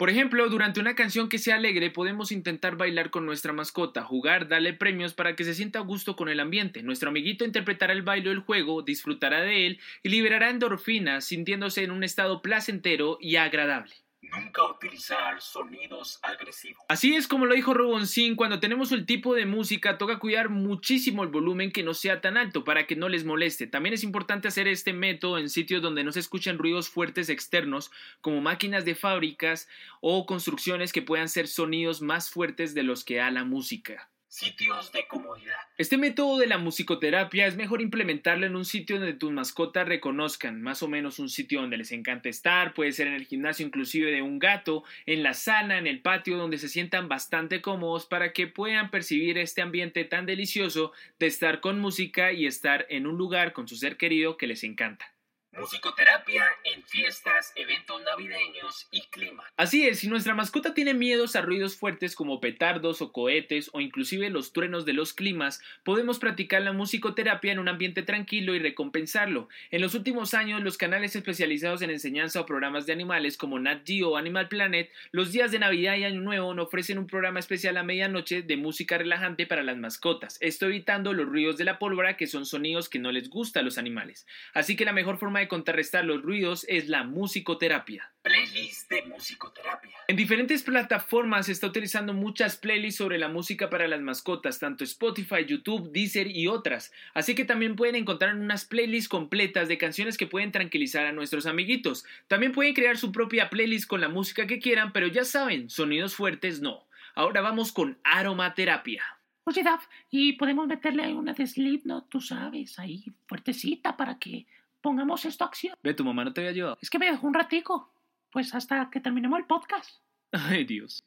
Por 0.01 0.09
ejemplo, 0.09 0.49
durante 0.49 0.81
una 0.81 0.95
canción 0.95 1.29
que 1.29 1.37
sea 1.37 1.57
alegre 1.57 1.91
podemos 1.91 2.33
intentar 2.33 2.75
bailar 2.75 3.11
con 3.11 3.27
nuestra 3.27 3.53
mascota, 3.53 4.03
jugar, 4.03 4.49
darle 4.49 4.73
premios 4.73 5.13
para 5.13 5.37
que 5.37 5.45
se 5.45 5.53
sienta 5.53 5.81
a 5.81 5.83
gusto 5.83 6.17
con 6.17 6.31
el 6.31 6.41
ambiente. 6.41 6.83
Nuestro 6.83 7.11
amiguito 7.11 7.45
interpretará 7.45 7.93
el 7.93 8.01
baile 8.01 8.31
del 8.31 8.39
juego, 8.39 8.81
disfrutará 8.81 9.43
de 9.43 9.67
él 9.67 9.81
y 10.03 10.09
liberará 10.09 10.49
endorfinas 10.49 11.27
sintiéndose 11.27 11.85
en 11.85 11.91
un 11.91 12.03
estado 12.03 12.41
placentero 12.41 13.19
y 13.21 13.37
agradable. 13.37 13.93
Nunca 14.23 14.65
utilizar 14.65 15.41
sonidos 15.41 16.19
agresivos. 16.23 16.85
Así 16.89 17.17
es 17.17 17.27
como 17.27 17.47
lo 17.47 17.55
dijo 17.55 17.73
Roboncín, 17.73 18.37
cuando 18.37 18.61
tenemos 18.61 18.93
el 18.93 19.07
tipo 19.07 19.35
de 19.35 19.47
música 19.47 19.97
toca 19.97 20.19
cuidar 20.19 20.51
muchísimo 20.51 21.23
el 21.23 21.31
volumen 21.31 21.73
que 21.73 21.83
no 21.83 21.95
sea 21.95 22.21
tan 22.21 22.37
alto 22.37 22.63
para 22.63 22.87
que 22.87 22.97
no 22.97 23.09
les 23.09 23.25
moleste. 23.25 23.67
También 23.67 23.95
es 23.95 24.05
importante 24.05 24.47
hacer 24.47 24.69
este 24.69 24.93
método 24.93 25.39
en 25.39 25.49
sitios 25.49 25.81
donde 25.81 26.05
no 26.05 26.13
se 26.13 26.21
escuchan 26.21 26.59
ruidos 26.59 26.91
fuertes 26.91 27.31
externos 27.31 27.91
como 28.21 28.41
máquinas 28.41 28.85
de 28.85 28.95
fábricas 28.95 29.69
o 30.01 30.27
construcciones 30.27 30.93
que 30.93 31.03
puedan 31.03 31.29
ser 31.29 31.49
sonidos 31.49 32.03
más 32.03 32.31
fuertes 32.31 32.75
de 32.75 32.83
los 32.83 33.05
que 33.05 33.17
da 33.17 33.31
la 33.31 33.45
música. 33.45 34.11
Sitios 34.31 34.93
de 34.93 35.09
comodidad. 35.09 35.57
Este 35.77 35.99
método 35.99 36.39
de 36.39 36.47
la 36.47 36.57
musicoterapia 36.57 37.49
es 37.49 37.57
mejor 37.57 37.83
implementarlo 37.83 38.47
en 38.47 38.55
un 38.55 38.65
sitio 38.65 38.97
donde 39.01 39.13
tus 39.13 39.33
mascotas 39.33 39.89
reconozcan, 39.89 40.63
más 40.63 40.85
o 40.85 40.89
menos 40.89 41.19
un 41.19 41.29
sitio 41.29 41.61
donde 41.61 41.77
les 41.77 41.91
encanta 41.91 42.29
estar, 42.29 42.73
puede 42.73 42.93
ser 42.93 43.09
en 43.09 43.15
el 43.15 43.27
gimnasio 43.27 43.67
inclusive 43.67 44.13
de 44.13 44.23
un 44.23 44.39
gato, 44.39 44.85
en 45.05 45.25
la 45.25 45.35
sala, 45.35 45.79
en 45.79 45.89
el 45.89 46.01
patio, 46.01 46.37
donde 46.37 46.59
se 46.59 46.69
sientan 46.69 47.09
bastante 47.09 47.61
cómodos 47.61 48.07
para 48.07 48.33
que 48.33 48.47
puedan 48.47 48.93
percibir 48.93 49.37
este 49.37 49.63
ambiente 49.63 50.05
tan 50.05 50.27
delicioso 50.27 50.93
de 51.19 51.27
estar 51.27 51.59
con 51.59 51.81
música 51.81 52.33
y 52.33 52.47
estar 52.47 52.87
en 52.89 53.09
un 53.09 53.19
lugar 53.19 53.53
con 53.53 53.67
su 53.67 53.75
ser 53.75 53.97
querido 53.97 54.37
que 54.37 54.47
les 54.47 54.63
encanta. 54.63 55.13
Musicoterapia 55.53 56.45
en 56.65 56.85
fiestas, 56.85 57.53
eventos 57.57 58.01
navideños 58.05 58.87
y 58.93 59.01
clima. 59.09 59.43
Así 59.57 59.85
es, 59.85 59.99
si 59.99 60.09
nuestra 60.09 60.33
mascota 60.33 60.75
tiene 60.75 60.95
miedos 60.95 61.35
a 61.35 61.43
ruidos 61.43 61.77
fuertes 61.77 62.15
como 62.15 62.41
petardos 62.41 63.03
o 63.03 63.11
cohetes 63.11 63.69
o 63.73 63.81
inclusive 63.81 64.31
los 64.31 64.53
truenos 64.53 64.85
de 64.85 64.93
los 64.93 65.13
climas, 65.13 65.61
podemos 65.83 66.21
practicar 66.21 66.63
la 66.63 66.73
musicoterapia 66.73 67.51
en 67.51 67.59
un 67.59 67.69
ambiente 67.69 68.03
tranquilo 68.03 68.55
y 68.55 68.61
recompensarlo. 68.61 69.49
En 69.73 69.81
los 69.81 69.97
últimos 69.97 70.35
años, 70.35 70.63
los 70.63 70.79
canales 70.79 71.17
especializados 71.17 71.83
en 71.83 71.91
enseñanza 71.91 72.41
o 72.41 72.47
programas 72.47 72.87
de 72.87 72.93
animales 72.93 73.37
como 73.37 73.59
Nat 73.59 73.85
Geo 73.85 74.11
o 74.11 74.17
Animal 74.17 74.49
Planet, 74.49 74.91
los 75.11 75.33
días 75.33 75.51
de 75.51 75.59
Navidad 75.59 75.97
y 75.97 76.05
Año 76.05 76.21
Nuevo 76.21 76.51
ofrecen 76.63 76.99
un 76.99 77.09
programa 77.09 77.41
especial 77.41 77.77
a 77.77 77.83
medianoche 77.83 78.43
de 78.43 78.57
música 78.57 78.99
relajante 78.99 79.47
para 79.47 79.65
las 79.65 79.77
mascotas, 79.77 80.39
esto 80.41 80.67
evitando 80.67 81.13
los 81.13 81.27
ruidos 81.27 81.57
de 81.57 81.65
la 81.65 81.81
pólvora 81.81 82.17
que 82.17 82.29
son 82.29 82.47
sonidos 82.47 82.89
que 82.89 83.01
no 83.01 83.11
les 83.11 83.29
gusta 83.29 83.61
a 83.61 83.63
los 83.63 83.79
animales. 83.79 84.27
Así 84.55 84.77
que 84.77 84.85
la 84.85 84.93
mejor 84.93 85.19
forma 85.19 85.40
de 85.41 85.49
contrarrestar 85.49 86.05
los 86.05 86.23
ruidos 86.23 86.65
es 86.69 86.89
la 86.89 87.05
musicoterapia. 87.05 88.13
Playlist 88.23 88.91
de 88.91 89.03
musicoterapia. 89.03 89.97
En 90.09 90.17
diferentes 90.17 90.63
plataformas 90.63 91.47
se 91.47 91.53
está 91.53 91.67
utilizando 91.67 92.13
muchas 92.13 92.57
playlists 92.57 92.99
sobre 92.99 93.19
la 93.19 93.29
música 93.29 93.71
para 93.71 93.89
las 93.89 94.01
mascotas, 94.01 94.59
tanto 94.59 94.85
Spotify, 94.85 95.45
YouTube, 95.47 95.91
Deezer 95.91 96.29
y 96.29 96.47
otras. 96.47 96.93
Así 97.15 97.35
que 97.35 97.45
también 97.45 97.77
pueden 97.77 97.97
encontrar 97.97 98.35
unas 98.35 98.65
playlists 98.65 99.09
completas 99.09 99.69
de 99.69 99.79
canciones 99.79 100.17
que 100.17 100.27
pueden 100.27 100.53
tranquilizar 100.53 101.07
a 101.07 101.13
nuestros 101.13 101.47
amiguitos. 101.47 102.05
También 102.29 102.53
pueden 102.53 102.75
crear 102.75 102.97
su 102.97 103.13
propia 103.13 103.51
playlist 103.51 103.89
con 103.89 104.01
la 104.01 104.09
música 104.09 104.47
que 104.47 104.61
quieran, 104.61 104.93
pero 104.93 105.07
ya 105.07 105.25
saben, 105.25 105.71
sonidos 105.71 106.15
fuertes 106.15 106.61
no. 106.61 106.87
Ahora 107.15 107.41
vamos 107.41 107.73
con 107.73 107.99
aromaterapia. 108.05 109.03
Oye, 109.45 109.63
Dab, 109.63 109.81
y 110.11 110.35
podemos 110.35 110.67
meterle 110.67 111.03
ahí 111.03 111.13
una 111.13 111.33
de 111.33 111.47
Slipknot, 111.47 112.09
tú 112.09 112.21
sabes, 112.21 112.79
ahí 112.79 113.05
fuertecita 113.27 113.97
para 113.97 114.19
que 114.19 114.47
pongamos 114.81 115.25
esto 115.25 115.45
a 115.45 115.49
acción. 115.49 115.75
Ve, 115.83 115.95
tu 115.95 116.05
mamá 116.05 116.25
no 116.25 116.33
te 116.33 116.41
había 116.41 116.51
ayudado. 116.51 116.79
Es 116.81 116.91
que 116.91 116.99
me 116.99 117.11
dejó 117.11 117.27
un 117.27 117.35
ratico. 117.35 117.93
Pues 118.31 118.55
hasta 118.55 118.91
que 118.91 119.01
terminemos 119.01 119.39
el 119.39 119.47
podcast. 119.47 120.01
Ay, 120.33 120.65
Dios. 120.65 121.05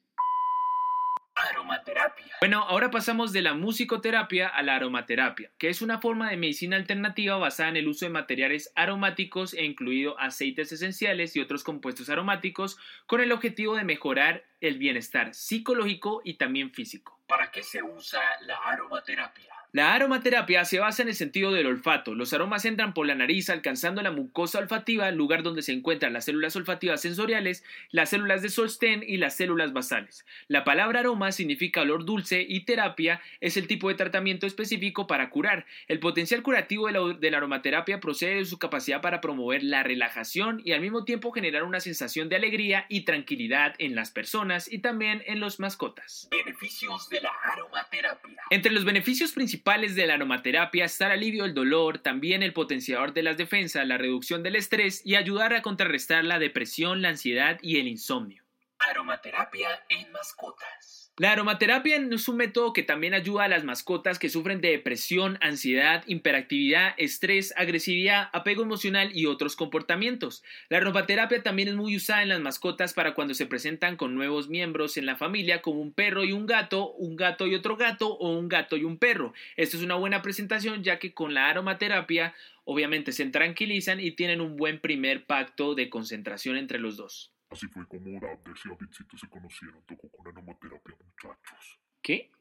Aromaterapia. 1.35 2.35
Bueno, 2.41 2.59
ahora 2.63 2.91
pasamos 2.91 3.33
de 3.33 3.41
la 3.41 3.53
musicoterapia 3.53 4.47
a 4.47 4.61
la 4.61 4.75
aromaterapia, 4.75 5.51
que 5.57 5.69
es 5.69 5.81
una 5.81 5.99
forma 5.99 6.29
de 6.29 6.37
medicina 6.37 6.75
alternativa 6.75 7.37
basada 7.37 7.69
en 7.69 7.77
el 7.77 7.87
uso 7.87 8.05
de 8.05 8.11
materiales 8.11 8.71
aromáticos 8.75 9.53
e 9.53 9.65
incluido 9.65 10.19
aceites 10.19 10.71
esenciales 10.71 11.35
y 11.35 11.39
otros 11.39 11.63
compuestos 11.63 12.09
aromáticos 12.09 12.77
con 13.07 13.21
el 13.21 13.31
objetivo 13.31 13.75
de 13.75 13.83
mejorar 13.83 14.43
el 14.61 14.77
bienestar 14.77 15.33
psicológico 15.33 16.21
y 16.23 16.35
también 16.35 16.71
físico. 16.71 17.19
¿Para 17.27 17.49
qué 17.49 17.63
se 17.63 17.81
usa 17.81 18.21
la 18.41 18.57
aromaterapia? 18.57 19.62
La 19.75 19.95
aromaterapia 19.95 20.65
se 20.65 20.77
basa 20.77 21.01
en 21.01 21.07
el 21.07 21.15
sentido 21.15 21.51
del 21.51 21.65
olfato. 21.65 22.13
Los 22.13 22.31
aromas 22.31 22.63
entran 22.63 22.93
por 22.93 23.07
la 23.07 23.15
nariz 23.15 23.49
alcanzando 23.49 24.03
la 24.03 24.11
mucosa 24.11 24.59
olfativa, 24.59 25.09
lugar 25.09 25.41
donde 25.41 25.63
se 25.63 25.71
encuentran 25.71 26.13
las 26.13 26.25
células 26.25 26.55
olfativas 26.55 27.01
sensoriales, 27.01 27.63
las 27.89 28.11
células 28.11 28.43
de 28.43 28.49
sostén 28.49 29.03
y 29.03 29.17
las 29.17 29.35
células 29.35 29.73
basales. 29.73 30.27
La 30.47 30.63
palabra 30.63 30.99
aroma 30.99 31.31
significa 31.31 31.81
olor 31.81 32.05
dulce 32.05 32.45
y 32.47 32.65
terapia 32.65 33.19
es 33.41 33.57
el 33.57 33.65
tipo 33.65 33.89
de 33.89 33.95
tratamiento 33.95 34.45
específico 34.45 35.07
para 35.07 35.31
curar. 35.31 35.65
El 35.87 35.99
potencial 35.99 36.43
curativo 36.43 36.85
de 36.85 36.93
la, 36.93 36.99
de 37.19 37.31
la 37.31 37.37
aromaterapia 37.37 37.99
procede 37.99 38.35
de 38.35 38.45
su 38.45 38.59
capacidad 38.59 39.01
para 39.01 39.21
promover 39.21 39.63
la 39.63 39.81
relajación 39.81 40.61
y 40.63 40.73
al 40.73 40.81
mismo 40.81 41.03
tiempo 41.03 41.31
generar 41.31 41.63
una 41.63 41.79
sensación 41.79 42.29
de 42.29 42.35
alegría 42.35 42.85
y 42.89 43.05
tranquilidad 43.05 43.73
en 43.79 43.95
las 43.95 44.11
personas 44.11 44.71
y 44.71 44.77
también 44.77 45.23
en 45.25 45.39
los 45.39 45.59
mascotas. 45.59 46.27
Beneficios 46.29 47.09
de 47.09 47.21
la 47.21 47.31
aromaterapia. 47.43 48.43
Entre 48.51 48.71
los 48.71 48.85
beneficios 48.85 49.31
principales 49.31 49.62
de 49.63 50.08
la 50.08 50.15
aromaterapia 50.15 50.84
está 50.84 51.05
el 51.05 51.13
alivio 51.13 51.43
del 51.43 51.53
dolor, 51.53 52.00
también 52.00 52.43
el 52.43 52.51
potenciador 52.51 53.13
de 53.13 53.24
las 53.24 53.38
defensas, 53.38 53.88
la 53.88 53.98
reducción 53.98 54.43
del 54.43 54.58
estrés 54.58 55.01
y 55.05 55.15
ayudar 55.15 55.53
a 55.53 55.62
contrarrestar 55.62 56.25
la 56.25 56.38
depresión, 56.38 57.01
la 57.01 57.10
ansiedad 57.10 57.60
y 57.62 57.79
el 57.79 57.88
insomnio. 57.88 58.43
Aromaterapia 58.79 59.86
en 59.88 60.12
mascotas. 60.12 60.92
La 61.20 61.32
aromaterapia 61.32 61.98
es 61.98 62.27
un 62.27 62.38
método 62.38 62.74
que 62.74 62.82
también 62.82 63.13
ayuda 63.13 63.43
a 63.43 63.48
las 63.48 63.63
mascotas 63.63 64.17
que 64.17 64.29
sufren 64.29 64.62
de 64.62 64.72
depresión, 64.72 65.38
ansiedad, 65.41 66.03
hiperactividad, 66.08 66.96
estrés, 66.98 67.53
agresividad, 67.55 68.29
apego 68.34 68.63
emocional 68.63 69.12
y 69.15 69.27
otros 69.27 69.55
comportamientos. 69.55 70.41
La 70.70 70.77
aromaterapia 70.77 71.43
también 71.43 71.67
es 71.67 71.75
muy 71.75 71.96
usada 71.96 72.24
en 72.24 72.29
las 72.29 72.39
mascotas 72.39 72.96
para 72.96 73.13
cuando 73.13 73.36
se 73.36 73.46
presentan 73.46 73.96
con 73.96 74.15
nuevos 74.15 74.50
miembros 74.50 74.98
en 74.98 75.05
la 75.05 75.15
familia 75.15 75.62
como 75.62 75.82
un 75.82 75.93
perro 75.93 76.24
y 76.24 76.32
un 76.32 76.48
gato, 76.48 76.91
un 76.93 77.15
gato 77.15 77.46
y 77.46 77.53
otro 77.53 77.77
gato 77.77 78.08
o 78.08 78.36
un 78.36 78.50
gato 78.50 78.75
y 78.75 78.84
un 78.84 78.98
perro. 78.98 79.36
Esto 79.55 79.77
es 79.77 79.84
una 79.84 79.93
buena 79.93 80.24
presentación 80.24 80.82
ya 80.82 80.98
que 80.98 81.13
con 81.13 81.36
la 81.36 81.48
aromaterapia 81.48 82.34
obviamente 82.63 83.12
se 83.12 83.29
tranquilizan 83.29 84.00
y 84.00 84.13
tienen 84.13 84.41
un 84.41 84.58
buen 84.58 84.79
primer 84.79 85.27
pacto 85.27 85.75
de 85.75 85.91
concentración 85.91 86.58
entre 86.58 86.79
los 86.79 86.98
dos. 86.98 87.32
Así 87.53 87.67
fue 87.67 87.88
como 87.88 88.10
y 88.10 88.19
Davidcito 88.19 89.15
se 89.15 89.29
conocieron. 89.29 89.83
Tocó 89.86 90.10
con 90.10 90.27
aromaterapia, 90.27 90.95
muchachos. 91.05 91.79
¿Qué? 92.01 92.31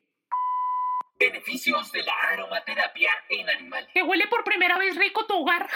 Beneficios 1.21 1.92
de 1.92 2.02
la 2.02 2.14
aromaterapia 2.33 3.11
en 3.28 3.50
animales. 3.50 3.90
Que 3.92 4.02
huele 4.02 4.26
por 4.28 4.42
primera 4.42 4.78
vez 4.78 4.97
rico 4.97 5.26
tu 5.26 5.35
hogar. 5.35 5.69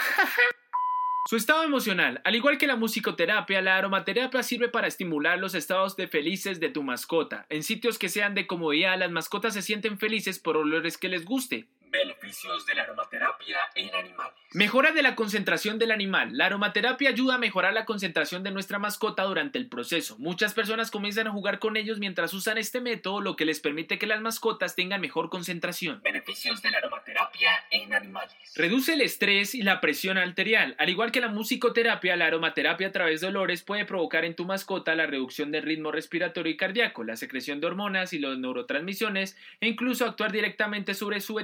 Su 1.29 1.35
estado 1.35 1.63
emocional. 1.63 2.19
Al 2.23 2.35
igual 2.35 2.57
que 2.57 2.65
la 2.65 2.77
musicoterapia, 2.77 3.61
la 3.61 3.77
aromaterapia 3.77 4.41
sirve 4.41 4.69
para 4.69 4.87
estimular 4.87 5.37
los 5.37 5.53
estados 5.53 5.95
de 5.97 6.07
felices 6.07 6.59
de 6.59 6.69
tu 6.69 6.81
mascota. 6.81 7.45
En 7.49 7.61
sitios 7.61 7.99
que 7.99 8.09
sean 8.09 8.33
de 8.33 8.47
comodidad, 8.47 8.97
las 8.97 9.11
mascotas 9.11 9.53
se 9.53 9.61
sienten 9.61 9.99
felices 9.99 10.39
por 10.39 10.57
olores 10.57 10.97
que 10.97 11.09
les 11.09 11.25
guste. 11.25 11.67
Beneficios 11.89 12.65
de 12.65 12.75
la 12.75 12.83
aromaterapia 12.83 13.57
en 13.75 13.93
animales. 13.95 14.33
Mejora 14.53 14.91
de 14.91 15.01
la 15.01 15.15
concentración 15.15 15.77
del 15.77 15.91
animal. 15.91 16.37
La 16.37 16.47
aromaterapia 16.47 17.09
ayuda 17.09 17.35
a 17.35 17.37
mejorar 17.37 17.73
la 17.73 17.85
concentración 17.85 18.43
de 18.43 18.51
nuestra 18.51 18.79
mascota 18.79 19.23
durante 19.23 19.57
el 19.57 19.67
proceso. 19.67 20.17
Muchas 20.19 20.53
personas 20.53 20.89
comienzan 20.89 21.27
a 21.27 21.31
jugar 21.31 21.59
con 21.59 21.77
ellos 21.77 21.99
mientras 21.99 22.33
usan 22.33 22.57
este 22.57 22.81
método, 22.81 23.21
lo 23.21 23.35
que 23.35 23.45
les 23.45 23.59
permite 23.59 23.99
que 23.99 24.07
las 24.07 24.21
mascotas 24.21 24.75
tengan 24.75 25.01
mejor 25.01 25.29
concentración. 25.29 26.01
Beneficios 26.01 26.61
de 26.61 26.71
la 26.71 26.79
aromaterapia 26.79 27.51
en 27.71 27.93
animales. 27.93 28.35
Reduce 28.55 28.93
el 28.93 29.01
estrés 29.01 29.53
y 29.53 29.61
la 29.61 29.81
presión 29.81 30.17
arterial. 30.17 30.75
Al 30.79 30.89
igual 30.89 31.11
que 31.11 31.21
la 31.21 31.27
musicoterapia, 31.27 32.15
la 32.15 32.27
aromaterapia 32.27 32.87
a 32.87 32.91
través 32.91 33.21
de 33.21 33.27
olores 33.27 33.63
puede 33.63 33.85
provocar 33.85 34.25
en 34.25 34.35
tu 34.35 34.45
mascota 34.45 34.95
la 34.95 35.05
reducción 35.05 35.51
del 35.51 35.63
ritmo 35.63 35.91
respiratorio 35.91 36.51
y 36.51 36.57
cardíaco, 36.57 37.03
la 37.03 37.17
secreción 37.17 37.59
de 37.59 37.67
hormonas 37.67 38.13
y 38.13 38.19
los 38.19 38.37
neurotransmisiones, 38.37 39.37
e 39.61 39.67
incluso 39.67 40.05
actuar 40.05 40.31
directamente 40.31 40.93
sobre 40.93 41.21
su 41.21 41.39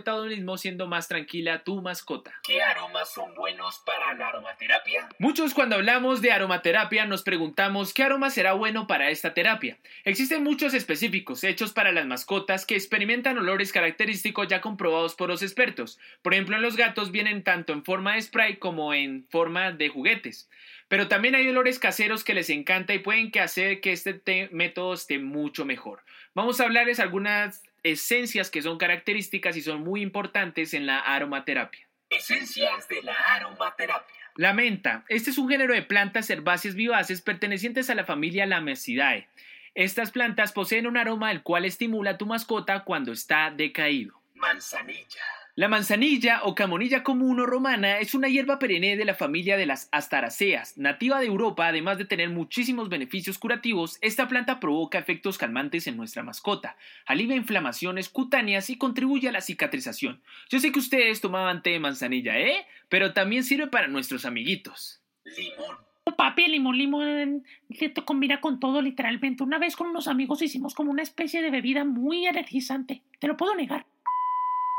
siendo 0.58 0.88
más 0.88 1.08
tranquila 1.08 1.64
tu 1.64 1.82
mascota. 1.82 2.34
¿Qué 2.44 2.62
aromas 2.62 3.14
son 3.14 3.34
buenos 3.36 3.80
para 3.86 4.14
la 4.14 4.28
aromaterapia? 4.30 5.08
Muchos 5.20 5.54
cuando 5.54 5.76
hablamos 5.76 6.22
de 6.22 6.32
aromaterapia 6.32 7.06
nos 7.06 7.24
preguntamos 7.24 7.94
qué 7.94 8.04
aroma 8.04 8.30
será 8.30 8.54
bueno 8.54 8.88
para 8.88 9.10
esta 9.10 9.34
terapia. 9.34 9.78
Existen 10.04 10.44
muchos 10.44 10.74
específicos 10.74 11.44
hechos 11.44 11.74
para 11.74 11.92
las 11.92 12.06
mascotas 12.06 12.66
que 12.66 12.76
experimentan 12.76 13.38
olores 13.38 13.72
característicos 13.72 14.48
ya 14.48 14.62
comprobados 14.62 15.16
por 15.16 15.30
los 15.30 15.42
expertos. 15.44 16.00
Por 16.22 16.34
ejemplo, 16.34 16.56
en 16.56 16.62
los 16.62 16.76
gatos 16.78 17.12
vienen 17.12 17.44
tanto 17.44 17.74
en 17.74 17.84
forma 17.84 18.16
de 18.16 18.22
spray 18.22 18.58
como 18.58 18.94
en 18.94 19.26
forma 19.30 19.72
de 19.72 19.90
juguetes. 19.90 20.50
Pero 20.88 21.08
también 21.08 21.34
hay 21.36 21.48
olores 21.48 21.80
caseros 21.80 22.24
que 22.24 22.34
les 22.34 22.50
encanta 22.50 22.94
y 22.94 23.00
pueden 23.00 23.32
que 23.32 23.40
hacer 23.40 23.82
que 23.82 23.92
este 23.94 24.14
te- 24.14 24.50
método 24.52 24.94
esté 24.94 25.18
mucho 25.18 25.66
mejor. 25.66 26.04
Vamos 26.36 26.60
a 26.60 26.66
hablarles 26.66 27.00
algunas 27.00 27.64
esencias 27.84 28.50
que 28.50 28.62
son 28.62 28.78
características 28.78 29.58
y 29.58 29.62
son 29.62 29.84
muy 29.84 30.02
importantes 30.02 30.74
en 30.74 30.86
la 30.86 31.00
aromaterapia. 31.00 31.88
Esencias 32.10 32.88
de 32.88 33.02
la 33.04 33.14
aromaterapia. 33.14 34.16
La 34.36 34.54
menta. 34.54 35.06
Este 35.10 35.30
es 35.30 35.38
un 35.38 35.50
género 35.50 35.74
de 35.74 35.84
plantas 35.84 36.30
herbáceas 36.30 36.76
vivaces 36.76 37.22
pertenecientes 37.22 37.90
a 37.90 37.96
la 37.96 38.06
familia 38.06 38.46
Lamacidae. 38.46 39.28
Estas 39.76 40.12
plantas 40.12 40.52
poseen 40.52 40.88
un 40.88 40.98
aroma 40.98 41.32
el 41.32 41.44
cual 41.44 41.66
estimula 41.66 42.12
a 42.12 42.18
tu 42.18 42.26
mascota 42.26 42.84
cuando 42.84 43.12
está 43.12 43.52
decaído. 43.52 44.20
Manzanilla. 44.36 45.43
La 45.56 45.68
manzanilla 45.68 46.42
o 46.46 46.56
camonilla 46.56 47.04
común 47.04 47.40
o 47.40 47.46
romana 47.46 48.00
es 48.00 48.16
una 48.16 48.28
hierba 48.28 48.58
perenne 48.58 48.98
de 48.98 49.06
la 49.06 49.14
familia 49.14 49.56
de 49.56 49.68
las 49.68 49.88
astaraceas, 49.92 50.80
nativa 50.80 51.20
de 51.20 51.28
Europa, 51.28 51.68
además 51.68 52.00
de 52.00 52.06
tener 52.06 52.32
muchísimos 52.32 52.90
beneficios 52.90 53.38
curativos, 53.38 54.00
esta 54.02 54.28
planta 54.28 54.60
provoca 54.60 54.98
efectos 54.98 55.38
calmantes 55.38 55.86
en 55.86 55.96
nuestra 55.96 56.24
mascota, 56.24 56.76
alivia 57.06 57.36
inflamaciones 57.36 58.10
cutáneas 58.10 58.72
y 58.72 58.80
contribuye 58.80 59.30
a 59.30 59.32
la 59.32 59.42
cicatrización. 59.42 60.24
Yo 60.50 60.60
sé 60.60 60.72
que 60.72 60.80
ustedes 60.80 61.22
tomaban 61.22 61.62
té 61.62 61.70
de 61.70 61.80
manzanilla, 61.80 62.40
¿eh? 62.40 62.66
Pero 62.90 63.14
también 63.14 63.44
sirve 63.44 63.68
para 63.68 63.88
nuestros 63.88 64.26
amiguitos. 64.26 65.04
Limón. 65.24 65.78
Papi, 66.18 66.46
el 66.46 66.52
limón, 66.54 66.78
limón, 66.80 67.44
que 67.78 67.90
te 67.90 68.02
combina 68.02 68.42
con 68.42 68.60
todo 68.60 68.82
literalmente. 68.82 69.44
Una 69.44 69.60
vez 69.60 69.76
con 69.76 69.86
unos 69.86 70.08
amigos 70.08 70.42
hicimos 70.42 70.74
como 70.74 70.90
una 70.90 71.04
especie 71.04 71.44
de 71.44 71.52
bebida 71.52 71.86
muy 71.86 72.26
energizante. 72.26 73.04
Te 73.20 73.28
lo 73.28 73.38
puedo 73.38 73.54
negar. 73.54 73.86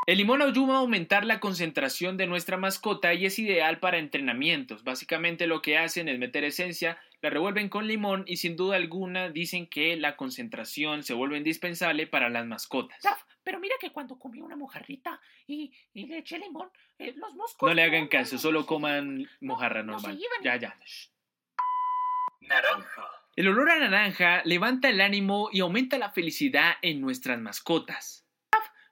El 0.07 0.19
limón 0.19 0.43
ayuda 0.43 0.75
a 0.75 0.79
aumentar 0.81 1.25
la 1.25 1.41
concentración 1.41 2.19
de 2.19 2.27
nuestra 2.27 2.59
mascota 2.59 3.15
y 3.15 3.25
es 3.25 3.39
ideal 3.39 3.79
para 3.79 3.97
entrenamientos. 3.97 4.85
Básicamente 4.85 5.47
lo 5.47 5.63
que 5.63 5.79
hacen 5.79 6.09
es 6.09 6.19
meter 6.19 6.45
esencia, 6.45 6.99
la 7.23 7.31
revuelven 7.31 7.71
con 7.71 7.87
limón 7.87 8.25
y 8.27 8.37
sin 8.37 8.55
duda 8.55 8.77
alguna 8.77 9.31
dicen 9.31 9.67
que 9.67 9.97
la 9.97 10.17
concentración 10.17 11.05
se 11.05 11.15
vuelve 11.15 11.39
indispensable 11.39 12.07
para 12.07 12.29
las 12.29 12.45
mascotas. 12.45 13.03
Pero 13.43 13.59
mira 13.61 13.77
que 13.81 13.93
cuando 13.93 14.19
comí 14.19 14.43
una 14.43 14.57
mojarrita 14.57 15.21
y, 15.47 15.73
y 15.95 16.07
le 16.07 16.19
eché 16.19 16.39
limón, 16.39 16.71
eh, 16.99 17.15
los 17.17 17.35
moscos... 17.35 17.67
No 17.67 17.75
le 17.75 17.83
hagan 17.83 18.09
caso, 18.09 18.35
no, 18.35 18.41
solo 18.41 18.67
coman 18.67 19.27
mojarra 19.41 19.83
normal. 19.83 20.19
Ya, 20.43 20.57
ya. 20.57 20.79
Naranja. 22.43 23.11
El 23.37 23.49
olor 23.49 23.71
a 23.71 23.79
naranja 23.79 24.43
levanta 24.45 24.91
el 24.91 25.01
ánimo 25.01 25.49
y 25.51 25.61
aumenta 25.61 25.97
la 25.97 26.11
felicidad 26.11 26.75
en 26.83 27.01
nuestras 27.01 27.41
mascotas. 27.41 28.24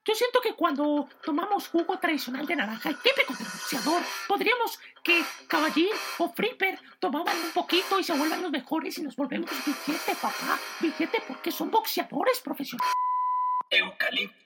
Yo 0.04 0.14
siento 0.16 0.40
que 0.40 0.54
cuando 0.54 1.08
tomamos 1.24 1.68
jugo 1.68 1.96
tradicional 1.98 2.44
de 2.44 2.56
naranja, 2.56 2.88
el 2.88 2.96
típico 2.96 3.34
de 3.34 3.44
boxeador, 3.44 4.02
podríamos 4.26 4.80
que 5.04 5.22
Caballín 5.46 5.90
o 6.18 6.32
Flipper 6.32 6.76
tomaban 6.98 7.36
un 7.36 7.52
poquito 7.52 8.00
y 8.00 8.04
se 8.04 8.12
vuelvan 8.12 8.42
los 8.42 8.50
mejores 8.50 8.98
y 8.98 9.02
nos 9.02 9.14
volvemos 9.14 9.48
billete, 9.64 10.16
papá. 10.16 10.58
Billete 10.80 11.22
porque 11.28 11.52
son 11.52 11.70
boxeadores 11.70 12.40
profesionales. 12.40 12.92
Eucalipto. 13.70 14.41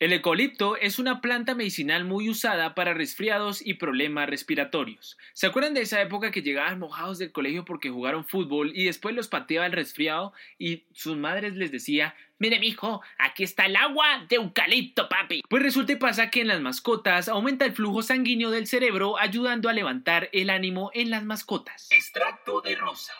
El 0.00 0.12
eucalipto 0.12 0.76
es 0.76 0.98
una 0.98 1.20
planta 1.20 1.54
medicinal 1.54 2.04
muy 2.04 2.28
usada 2.28 2.74
para 2.74 2.94
resfriados 2.94 3.64
y 3.64 3.74
problemas 3.74 4.28
respiratorios. 4.28 5.16
¿Se 5.34 5.46
acuerdan 5.46 5.72
de 5.72 5.82
esa 5.82 6.02
época 6.02 6.32
que 6.32 6.42
llegaban 6.42 6.80
mojados 6.80 7.18
del 7.18 7.30
colegio 7.30 7.64
porque 7.64 7.90
jugaron 7.90 8.24
fútbol 8.24 8.72
y 8.74 8.86
después 8.86 9.14
los 9.14 9.28
pateaba 9.28 9.66
el 9.66 9.72
resfriado 9.72 10.32
y 10.58 10.82
sus 10.92 11.16
madres 11.16 11.54
les 11.54 11.70
decía, 11.70 12.16
mire 12.38 12.58
mijo, 12.58 13.02
aquí 13.18 13.44
está 13.44 13.66
el 13.66 13.76
agua 13.76 14.26
de 14.28 14.36
eucalipto, 14.36 15.08
papi? 15.08 15.42
Pues 15.48 15.62
resulta 15.62 15.92
y 15.92 15.96
pasa 15.96 16.28
que 16.28 16.40
en 16.40 16.48
las 16.48 16.60
mascotas 16.60 17.28
aumenta 17.28 17.64
el 17.64 17.72
flujo 17.72 18.02
sanguíneo 18.02 18.50
del 18.50 18.66
cerebro 18.66 19.16
ayudando 19.16 19.68
a 19.68 19.72
levantar 19.72 20.28
el 20.32 20.50
ánimo 20.50 20.90
en 20.92 21.10
las 21.10 21.22
mascotas. 21.24 21.88
Extracto 21.92 22.60
de 22.62 22.74
rosa. 22.74 23.12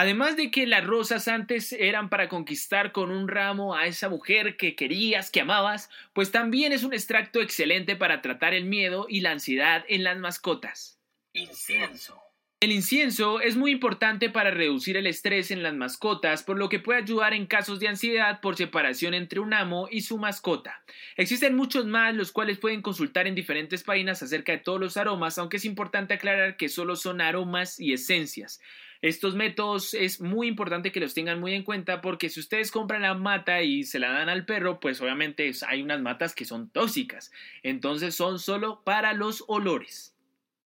Además 0.00 0.36
de 0.36 0.52
que 0.52 0.64
las 0.64 0.86
rosas 0.86 1.26
antes 1.26 1.72
eran 1.72 2.08
para 2.08 2.28
conquistar 2.28 2.92
con 2.92 3.10
un 3.10 3.26
ramo 3.26 3.74
a 3.74 3.86
esa 3.88 4.08
mujer 4.08 4.56
que 4.56 4.76
querías, 4.76 5.32
que 5.32 5.40
amabas, 5.40 5.90
pues 6.12 6.30
también 6.30 6.70
es 6.70 6.84
un 6.84 6.94
extracto 6.94 7.40
excelente 7.40 7.96
para 7.96 8.22
tratar 8.22 8.54
el 8.54 8.64
miedo 8.64 9.06
y 9.08 9.22
la 9.22 9.32
ansiedad 9.32 9.84
en 9.88 10.04
las 10.04 10.16
mascotas. 10.16 11.00
Incienso. 11.32 12.22
El 12.60 12.70
incienso 12.70 13.40
es 13.40 13.56
muy 13.56 13.72
importante 13.72 14.30
para 14.30 14.52
reducir 14.52 14.96
el 14.96 15.08
estrés 15.08 15.50
en 15.50 15.64
las 15.64 15.74
mascotas, 15.74 16.44
por 16.44 16.58
lo 16.58 16.68
que 16.68 16.78
puede 16.78 17.00
ayudar 17.00 17.34
en 17.34 17.46
casos 17.46 17.80
de 17.80 17.88
ansiedad 17.88 18.40
por 18.40 18.54
separación 18.54 19.14
entre 19.14 19.40
un 19.40 19.52
amo 19.52 19.88
y 19.90 20.02
su 20.02 20.16
mascota. 20.16 20.80
Existen 21.16 21.56
muchos 21.56 21.86
más, 21.86 22.14
los 22.14 22.30
cuales 22.30 22.58
pueden 22.58 22.82
consultar 22.82 23.26
en 23.26 23.34
diferentes 23.34 23.82
páginas 23.82 24.22
acerca 24.22 24.52
de 24.52 24.58
todos 24.58 24.78
los 24.78 24.96
aromas, 24.96 25.38
aunque 25.38 25.56
es 25.56 25.64
importante 25.64 26.14
aclarar 26.14 26.56
que 26.56 26.68
solo 26.68 26.94
son 26.94 27.20
aromas 27.20 27.80
y 27.80 27.92
esencias. 27.92 28.60
Estos 29.00 29.36
métodos 29.36 29.94
es 29.94 30.20
muy 30.20 30.48
importante 30.48 30.90
que 30.90 31.00
los 31.00 31.14
tengan 31.14 31.38
muy 31.38 31.54
en 31.54 31.62
cuenta 31.62 32.00
porque 32.00 32.28
si 32.28 32.40
ustedes 32.40 32.72
compran 32.72 33.02
la 33.02 33.14
mata 33.14 33.62
y 33.62 33.84
se 33.84 33.98
la 33.98 34.10
dan 34.10 34.28
al 34.28 34.44
perro, 34.44 34.80
pues 34.80 35.00
obviamente 35.00 35.50
hay 35.68 35.82
unas 35.82 36.00
matas 36.00 36.34
que 36.34 36.44
son 36.44 36.70
tóxicas. 36.70 37.30
Entonces 37.62 38.16
son 38.16 38.38
solo 38.38 38.82
para 38.82 39.12
los 39.12 39.44
olores. 39.46 40.16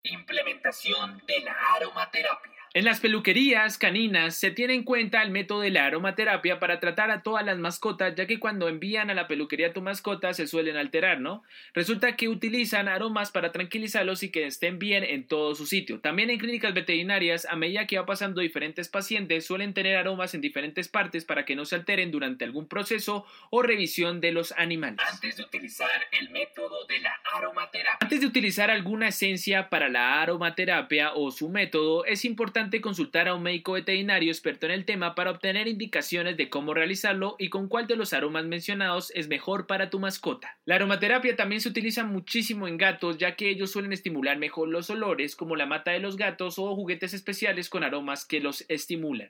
Implementación 0.04 1.22
de 1.28 1.40
la 1.42 1.56
aromaterapia. 1.76 2.55
En 2.76 2.84
las 2.84 3.00
peluquerías 3.00 3.78
caninas 3.78 4.36
se 4.36 4.52
tiene 4.52 4.74
en 4.74 4.84
cuenta 4.84 5.24
el 5.24 5.32
método 5.32 5.62
de 5.62 5.70
la 5.70 5.86
aromaterapia 5.86 6.60
para 6.60 6.82
tratar 6.82 7.10
a 7.10 7.24
todas 7.24 7.46
las 7.46 7.58
mascotas, 7.58 8.16
ya 8.16 8.28
que 8.28 8.38
cuando 8.38 8.68
envían 8.68 9.10
a 9.10 9.14
la 9.14 9.30
peluquería 9.30 9.68
a 9.68 9.72
tu 9.72 9.82
mascota 9.82 10.34
se 10.34 10.46
suelen 10.46 10.76
alterar, 10.76 11.22
¿no? 11.22 11.42
Resulta 11.74 12.18
que 12.18 12.28
utilizan 12.28 12.90
aromas 12.90 13.32
para 13.32 13.54
tranquilizarlos 13.54 14.24
y 14.24 14.30
que 14.30 14.46
estén 14.46 14.78
bien 14.78 15.06
en 15.06 15.26
todo 15.26 15.56
su 15.56 15.66
sitio. 15.68 16.02
También 16.02 16.30
en 16.30 16.38
clínicas 16.38 16.74
veterinarias, 16.74 17.48
a 17.50 17.56
medida 17.56 17.88
que 17.88 17.98
va 17.98 18.06
pasando 18.06 18.42
diferentes 18.42 18.90
pacientes, 18.90 19.46
suelen 19.46 19.74
tener 19.74 19.96
aromas 19.96 20.34
en 20.34 20.42
diferentes 20.42 20.90
partes 20.90 21.24
para 21.24 21.46
que 21.46 21.56
no 21.56 21.64
se 21.64 21.76
alteren 21.76 22.12
durante 22.12 22.44
algún 22.44 22.68
proceso 22.68 23.26
o 23.52 23.62
revisión 23.62 24.20
de 24.20 24.34
los 24.34 24.52
animales. 24.52 25.00
Antes 25.14 25.38
de 25.38 25.44
utilizar 25.44 26.08
el 26.12 26.30
método 26.30 26.86
de 26.88 27.00
la 27.00 27.14
aromaterapia. 27.38 28.00
Antes 28.02 28.20
de 28.20 28.28
utilizar 28.28 28.70
alguna 28.70 29.08
esencia 29.08 29.70
para 29.70 29.88
la 29.88 30.22
aromaterapia 30.22 31.14
o 31.14 31.32
su 31.32 31.48
método, 31.48 32.04
es 32.04 32.26
importante 32.26 32.65
consultar 32.82 33.28
a 33.28 33.34
un 33.34 33.44
médico 33.44 33.74
veterinario 33.74 34.32
experto 34.32 34.66
en 34.66 34.72
el 34.72 34.86
tema 34.86 35.16
para 35.16 35.32
obtener 35.32 35.68
indicaciones 35.68 36.38
de 36.38 36.50
cómo 36.50 36.74
realizarlo 36.74 37.36
y 37.40 37.50
con 37.50 37.68
cuál 37.68 37.88
de 37.88 37.96
los 37.96 38.14
aromas 38.14 38.46
mencionados 38.46 39.12
es 39.16 39.28
mejor 39.28 39.68
para 39.68 39.90
tu 39.90 40.00
mascota. 40.00 40.58
La 40.66 40.76
aromaterapia 40.76 41.36
también 41.36 41.62
se 41.62 41.70
utiliza 41.70 42.04
muchísimo 42.04 42.68
en 42.68 42.78
gatos, 42.78 43.18
ya 43.18 43.36
que 43.36 43.50
ellos 43.50 43.72
suelen 43.72 43.94
estimular 43.94 44.38
mejor 44.38 44.70
los 44.70 44.90
olores, 44.90 45.36
como 45.36 45.56
la 45.56 45.66
mata 45.66 45.92
de 45.92 46.00
los 46.00 46.18
gatos 46.18 46.60
o 46.60 46.76
juguetes 46.76 47.14
especiales 47.14 47.70
con 47.70 47.84
aromas 47.84 48.26
que 48.26 48.40
los 48.40 48.66
estimulan. 48.68 49.30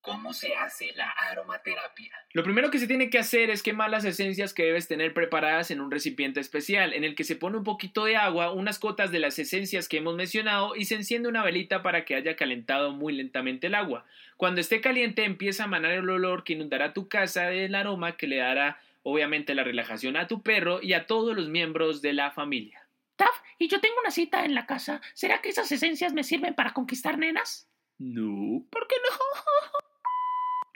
¿Cómo 0.00 0.32
se 0.32 0.54
hace 0.54 0.92
la 0.94 1.10
aromaterapia? 1.10 2.12
Lo 2.32 2.42
primero 2.42 2.70
que 2.70 2.78
se 2.78 2.86
tiene 2.86 3.10
que 3.10 3.18
hacer 3.18 3.50
es 3.50 3.62
quemar 3.62 3.90
las 3.90 4.04
esencias 4.04 4.54
que 4.54 4.64
debes 4.64 4.88
tener 4.88 5.12
preparadas 5.12 5.70
en 5.70 5.80
un 5.80 5.90
recipiente 5.90 6.40
especial, 6.40 6.94
en 6.94 7.04
el 7.04 7.14
que 7.14 7.24
se 7.24 7.36
pone 7.36 7.58
un 7.58 7.64
poquito 7.64 8.04
de 8.04 8.16
agua, 8.16 8.52
unas 8.52 8.80
gotas 8.80 9.10
de 9.10 9.18
las 9.18 9.38
esencias 9.38 9.88
que 9.88 9.98
hemos 9.98 10.14
mencionado 10.14 10.76
y 10.76 10.84
se 10.84 10.94
enciende 10.94 11.28
una 11.28 11.42
velita 11.42 11.82
para 11.82 12.04
que 12.04 12.14
haya 12.14 12.36
calentado 12.36 12.92
muy 12.92 13.12
lentamente 13.12 13.66
el 13.66 13.74
agua. 13.74 14.06
Cuando 14.36 14.60
esté 14.60 14.80
caliente 14.80 15.24
empieza 15.24 15.64
a 15.64 15.66
emanar 15.66 15.92
el 15.92 16.08
olor 16.08 16.44
que 16.44 16.52
inundará 16.52 16.92
tu 16.92 17.08
casa 17.08 17.48
del 17.48 17.74
aroma 17.74 18.16
que 18.16 18.28
le 18.28 18.36
dará 18.36 18.80
obviamente 19.02 19.54
la 19.54 19.64
relajación 19.64 20.16
a 20.16 20.26
tu 20.26 20.42
perro 20.42 20.80
y 20.82 20.92
a 20.92 21.06
todos 21.06 21.34
los 21.34 21.48
miembros 21.48 22.02
de 22.02 22.12
la 22.12 22.30
familia. 22.30 22.86
Taf, 23.16 23.34
y 23.58 23.68
yo 23.68 23.80
tengo 23.80 23.96
una 24.00 24.10
cita 24.10 24.44
en 24.44 24.54
la 24.54 24.66
casa. 24.66 25.00
¿Será 25.14 25.40
que 25.40 25.48
esas 25.48 25.72
esencias 25.72 26.12
me 26.12 26.22
sirven 26.22 26.54
para 26.54 26.72
conquistar 26.72 27.18
nenas? 27.18 27.68
No. 27.98 28.64
¿Por 28.70 28.86
qué 28.86 28.94
no? 29.02 29.78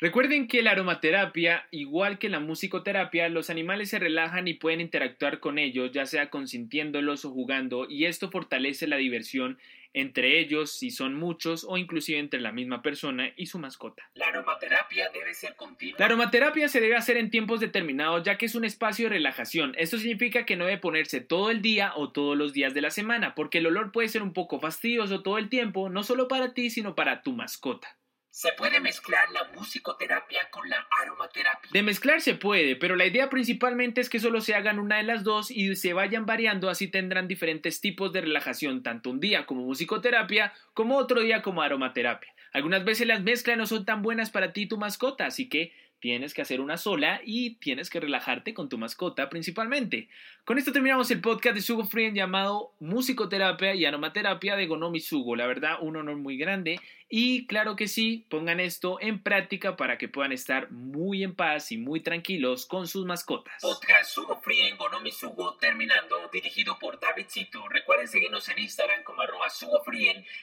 Recuerden 0.03 0.49
que 0.49 0.63
la 0.63 0.73
aromaterapia, 0.73 1.69
igual 1.71 2.19
que 2.19 2.29
la 2.29 2.41
musicoterapia, 2.41 3.29
los 3.29 3.51
animales 3.51 3.91
se 3.91 4.01
relajan 4.01 4.49
y 4.49 4.55
pueden 4.55 4.81
interactuar 4.81 5.39
con 5.39 5.61
ellos, 5.61 5.93
ya 5.93 6.07
sea 6.07 6.29
consintiéndolos 6.29 7.25
o 7.25 7.31
jugando, 7.31 7.89
y 7.89 8.07
esto 8.07 8.29
fortalece 8.29 8.89
la 8.89 8.97
diversión 8.97 9.61
entre 9.95 10.41
ellos 10.41 10.73
si 10.73 10.91
son 10.91 11.15
muchos 11.15 11.65
o 11.69 11.77
inclusive 11.77 12.19
entre 12.19 12.41
la 12.41 12.51
misma 12.51 12.83
persona 12.83 13.31
y 13.37 13.47
su 13.47 13.61
mascota. 13.61 14.11
La 14.15 14.27
aromaterapia 14.27 15.09
debe 15.11 15.35
ser 15.35 15.55
continua. 15.55 16.01
La 16.01 16.07
aromaterapia 16.07 16.67
se 16.67 16.81
debe 16.81 16.97
hacer 16.97 17.17
en 17.17 17.31
tiempos 17.31 17.61
determinados 17.61 18.25
ya 18.25 18.37
que 18.39 18.47
es 18.47 18.57
un 18.57 18.65
espacio 18.65 19.05
de 19.05 19.11
relajación. 19.11 19.73
Esto 19.79 19.99
significa 19.99 20.45
que 20.45 20.57
no 20.57 20.65
debe 20.65 20.79
ponerse 20.79 21.21
todo 21.21 21.53
el 21.53 21.63
día 21.63 21.93
o 21.95 22.11
todos 22.11 22.37
los 22.37 22.53
días 22.53 22.75
de 22.75 22.81
la 22.81 22.91
semana, 22.91 23.37
porque 23.37 23.59
el 23.59 23.67
olor 23.69 23.93
puede 23.93 24.09
ser 24.09 24.23
un 24.23 24.33
poco 24.33 24.59
fastidioso 24.59 25.23
todo 25.23 25.39
el 25.39 25.49
tiempo, 25.49 25.91
no 25.91 26.03
solo 26.03 26.27
para 26.27 26.55
ti, 26.55 26.71
sino 26.71 26.97
para 26.97 27.23
tu 27.23 27.35
mascota. 27.35 27.97
Se 28.33 28.51
puede 28.55 28.81
mezclar 28.81 29.31
la 29.31 29.45
musicoterapia 29.55 30.49
con 30.49 30.67
la 30.67 30.87
aromaterapia. 31.03 31.69
De 31.71 31.83
mezclar 31.83 32.23
se 32.23 32.35
puede, 32.35 32.77
pero 32.77 32.97
la 32.97 33.05
idea 33.05 33.29
principalmente 33.29 34.01
es 34.01 34.09
que 34.09 34.21
solo 34.21 34.41
se 34.41 34.55
hagan 34.55 34.79
una 34.79 34.97
de 34.97 35.03
las 35.03 35.23
dos 35.23 35.51
y 35.51 35.77
se 35.77 35.93
vayan 35.93 36.25
variando, 36.25 36.71
así 36.71 36.89
tendrán 36.89 37.29
diferentes 37.29 37.83
tipos 37.83 38.11
de 38.11 38.23
relajación, 38.23 38.83
tanto 38.83 39.11
un 39.11 39.21
día 39.21 39.45
como 39.45 39.61
musicoterapia, 39.65 40.55
como 40.73 40.97
otro 40.97 41.21
día 41.21 41.43
como 41.43 41.61
aromaterapia. 41.61 42.33
Algunas 42.55 42.87
veces 42.87 43.07
las 43.07 43.23
mezclas 43.23 43.59
no 43.59 43.67
son 43.67 43.85
tan 43.85 44.01
buenas 44.01 44.31
para 44.31 44.55
ti 44.55 44.63
y 44.63 44.69
tu 44.69 44.79
mascota, 44.79 45.27
así 45.27 45.51
que 45.51 45.75
tienes 46.03 46.35
que 46.35 46.43
hacer 46.43 46.61
una 46.61 46.79
sola 46.79 47.21
y 47.25 47.55
tienes 47.61 47.89
que 47.89 48.01
relajarte 48.01 48.55
con 48.55 48.69
tu 48.69 48.77
mascota 48.77 49.31
principalmente. 49.31 50.09
Con 50.45 50.59
esto 50.59 50.73
terminamos 50.73 51.09
el 51.13 51.21
podcast 51.21 51.55
de 51.55 51.63
Sugo 51.63 51.85
Friend 51.85 52.17
llamado 52.17 52.73
Musicoterapia 52.81 53.77
y 53.77 53.85
Aromaterapia 53.85 54.57
de 54.57 54.67
Gonomi 54.67 54.99
Sugo. 54.99 55.37
La 55.37 55.47
verdad, 55.47 55.77
un 55.81 55.97
honor 55.97 56.17
muy 56.17 56.37
grande 56.37 56.81
y 57.09 57.47
claro 57.47 57.77
que 57.77 57.87
sí, 57.87 58.27
pongan 58.31 58.59
esto 58.59 58.99
en 59.01 59.23
práctica 59.23 59.77
para 59.77 59.97
que 59.97 60.09
puedan 60.09 60.33
estar 60.33 60.73
muy 60.73 61.23
en 61.23 61.37
paz 61.37 61.71
y 61.71 61.77
muy 61.77 62.01
tranquilos 62.01 62.67
con 62.67 62.89
sus 62.89 63.07
mascotas. 63.07 63.61
Podcast 63.61 64.11
Sugo 64.11 64.41
Free 64.41 64.63
en 64.63 64.77
Gonomi 64.77 65.13
Sugo 65.13 65.55
terminando, 65.59 66.29
dirigido 66.33 66.79
por 66.81 66.99
Davidcito. 66.99 67.69
Recuerden 67.69 68.09
seguirnos 68.09 68.49
en 68.49 68.59
Instagram 68.59 69.05
como 69.05 69.23
arroba 69.23 69.51
Sugo 69.51 69.83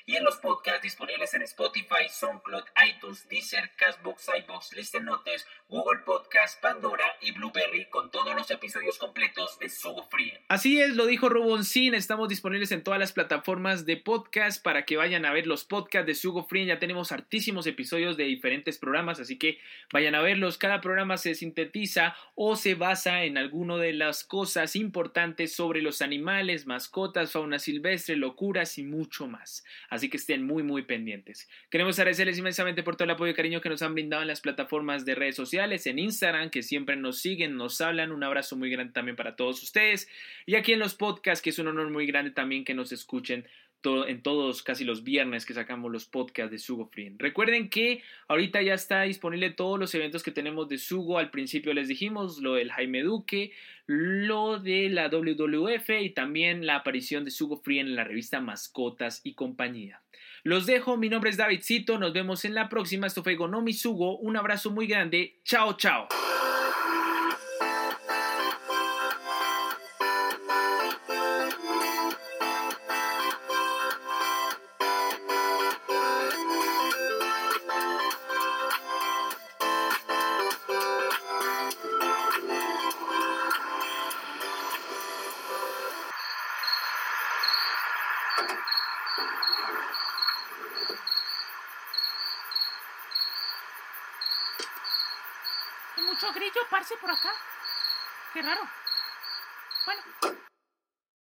y 0.06 0.16
en 0.16 0.24
los 0.24 0.38
podcasts 0.38 0.84
disponibles 0.84 1.34
en 1.34 1.42
Spotify, 1.42 2.08
SoundCloud, 2.08 2.64
iTunes, 2.88 3.28
Deezer, 3.28 3.72
Castbox, 3.76 4.30
iBox, 4.38 4.74
Listen 4.74 5.06
Notes, 5.06 5.48
Google 5.70 6.00
Podcast, 6.04 6.60
Pandora 6.62 7.06
y 7.22 7.32
Blueberry 7.32 7.86
con 7.92 8.10
todos 8.10 8.34
los 8.36 8.50
episodios 8.50 8.98
completos 8.98 9.60
de 9.60 9.70
Sugo 9.70 10.04
Free. 10.10 10.34
Así 10.48 10.82
es, 10.82 10.96
lo 10.96 11.06
dijo 11.06 11.30
Roboncin, 11.30 11.94
estamos 11.94 12.28
disponibles 12.28 12.72
en 12.72 12.84
todas 12.84 13.00
las 13.00 13.14
plataformas 13.14 13.86
de 13.86 13.98
podcast 13.98 14.64
para 14.64 14.86
que 14.86 14.98
vayan 14.98 15.26
a 15.26 15.32
ver 15.32 15.46
los 15.46 15.66
podcasts 15.66 16.08
de 16.08 16.16
Sugo 16.16 16.46
Free. 16.46 16.66
Ya 16.66 16.80
tenemos 16.80 17.12
hartísimos 17.12 17.68
episodios 17.68 18.18
de 18.18 18.24
diferentes 18.24 18.80
programas, 18.80 19.20
así 19.20 19.38
que 19.38 19.60
vayan 19.94 20.16
a 20.16 20.22
verlos. 20.22 20.58
Cada 20.58 20.82
programa 20.82 21.18
se 21.18 21.36
sintetiza 21.36 22.16
o 22.34 22.56
se 22.56 22.74
basa 22.74 23.24
en 23.24 23.38
alguna 23.38 23.78
de 23.78 23.94
las 23.94 24.24
cosas 24.24 24.76
importantes 24.76 25.54
sobre 25.56 25.82
los 25.84 26.02
animales, 26.02 26.66
mascotas, 26.66 27.32
fauna 27.32 27.60
silvestre, 27.60 28.16
locuras 28.16 28.78
y 28.80 28.84
mucho 28.84 29.28
más. 29.28 29.64
Así 29.90 30.10
que 30.10 30.18
estén 30.18 30.46
muy, 30.46 30.64
muy 30.64 30.82
pendientes. 30.82 31.48
Queremos 31.70 32.00
agradecerles 32.00 32.40
inmensamente 32.40 32.82
por 32.82 32.96
todo 32.96 33.04
el 33.06 33.12
apoyo 33.12 33.32
y 33.32 33.36
cariño 33.36 33.62
que 33.62 33.70
nos 33.70 33.84
han 33.84 33.94
brindado 33.94 34.24
en 34.24 34.28
las 34.28 34.42
plataformas 34.42 35.06
de 35.06 35.16
redes 35.16 35.36
sociales, 35.40 35.88
en 35.88 36.00
Instagram, 36.00 36.50
que 36.50 36.64
siempre 36.64 36.98
nos 36.98 37.20
siguen, 37.20 37.56
nos 37.56 37.80
hablan. 37.80 38.12
Un 38.12 38.24
abrazo 38.24 38.58
muy 38.58 38.70
grande 38.70 38.92
también 38.92 39.16
para 39.16 39.38
todos 39.38 39.64
ustedes. 39.64 40.10
Y 40.46 40.56
aquí 40.56 40.74
en 40.74 40.80
los 40.80 40.96
podcasts, 40.96 41.42
que 41.42 41.52
es 41.52 41.60
un 41.60 41.68
honor 41.68 41.90
muy 41.90 42.06
grande 42.06 42.32
también 42.32 42.66
que 42.66 42.74
nos 42.74 42.92
escuchen 42.92 43.48
en 43.84 44.22
todos 44.22 44.62
casi 44.62 44.84
los 44.84 45.04
viernes 45.04 45.46
que 45.46 45.54
sacamos 45.54 45.92
los 45.92 46.06
podcasts 46.06 46.52
de 46.52 46.58
Sugo 46.58 46.88
Free. 46.88 47.14
Recuerden 47.18 47.70
que 47.70 48.04
ahorita 48.28 48.62
ya 48.62 48.74
está 48.74 49.04
disponible 49.04 49.52
todos 49.52 49.80
los 49.80 49.94
eventos 49.96 50.22
que 50.22 50.32
tenemos 50.32 50.68
de 50.68 50.78
Sugo. 50.78 51.18
Al 51.18 51.32
principio 51.32 51.74
les 51.74 51.88
dijimos 51.88 52.40
lo 52.40 52.56
del 52.56 52.72
Jaime 52.72 53.04
Duque, 53.04 53.54
lo 53.86 54.60
de 54.60 54.90
la 54.90 55.08
WWF 55.08 55.90
y 56.02 56.10
también 56.10 56.66
la 56.66 56.76
aparición 56.76 57.24
de 57.24 57.32
Sugo 57.32 57.62
Free 57.62 57.80
en 57.80 57.96
la 57.96 58.04
revista 58.04 58.42
Mascotas 58.42 59.22
y 59.24 59.34
Compañía. 59.34 60.02
Los 60.44 60.66
dejo, 60.66 60.98
mi 60.98 61.10
nombre 61.10 61.30
es 61.30 61.38
Davidcito, 61.38 61.98
nos 62.00 62.14
vemos 62.14 62.46
en 62.46 62.56
la 62.56 62.70
próxima. 62.70 63.08
Esto 63.08 63.24
fue 63.24 63.36
Gonomi 63.36 63.74
Sugo, 63.74 64.18
un 64.18 64.36
abrazo 64.36 64.72
muy 64.72 64.88
grande, 64.88 65.40
chao 65.44 65.78
chao. 65.78 66.08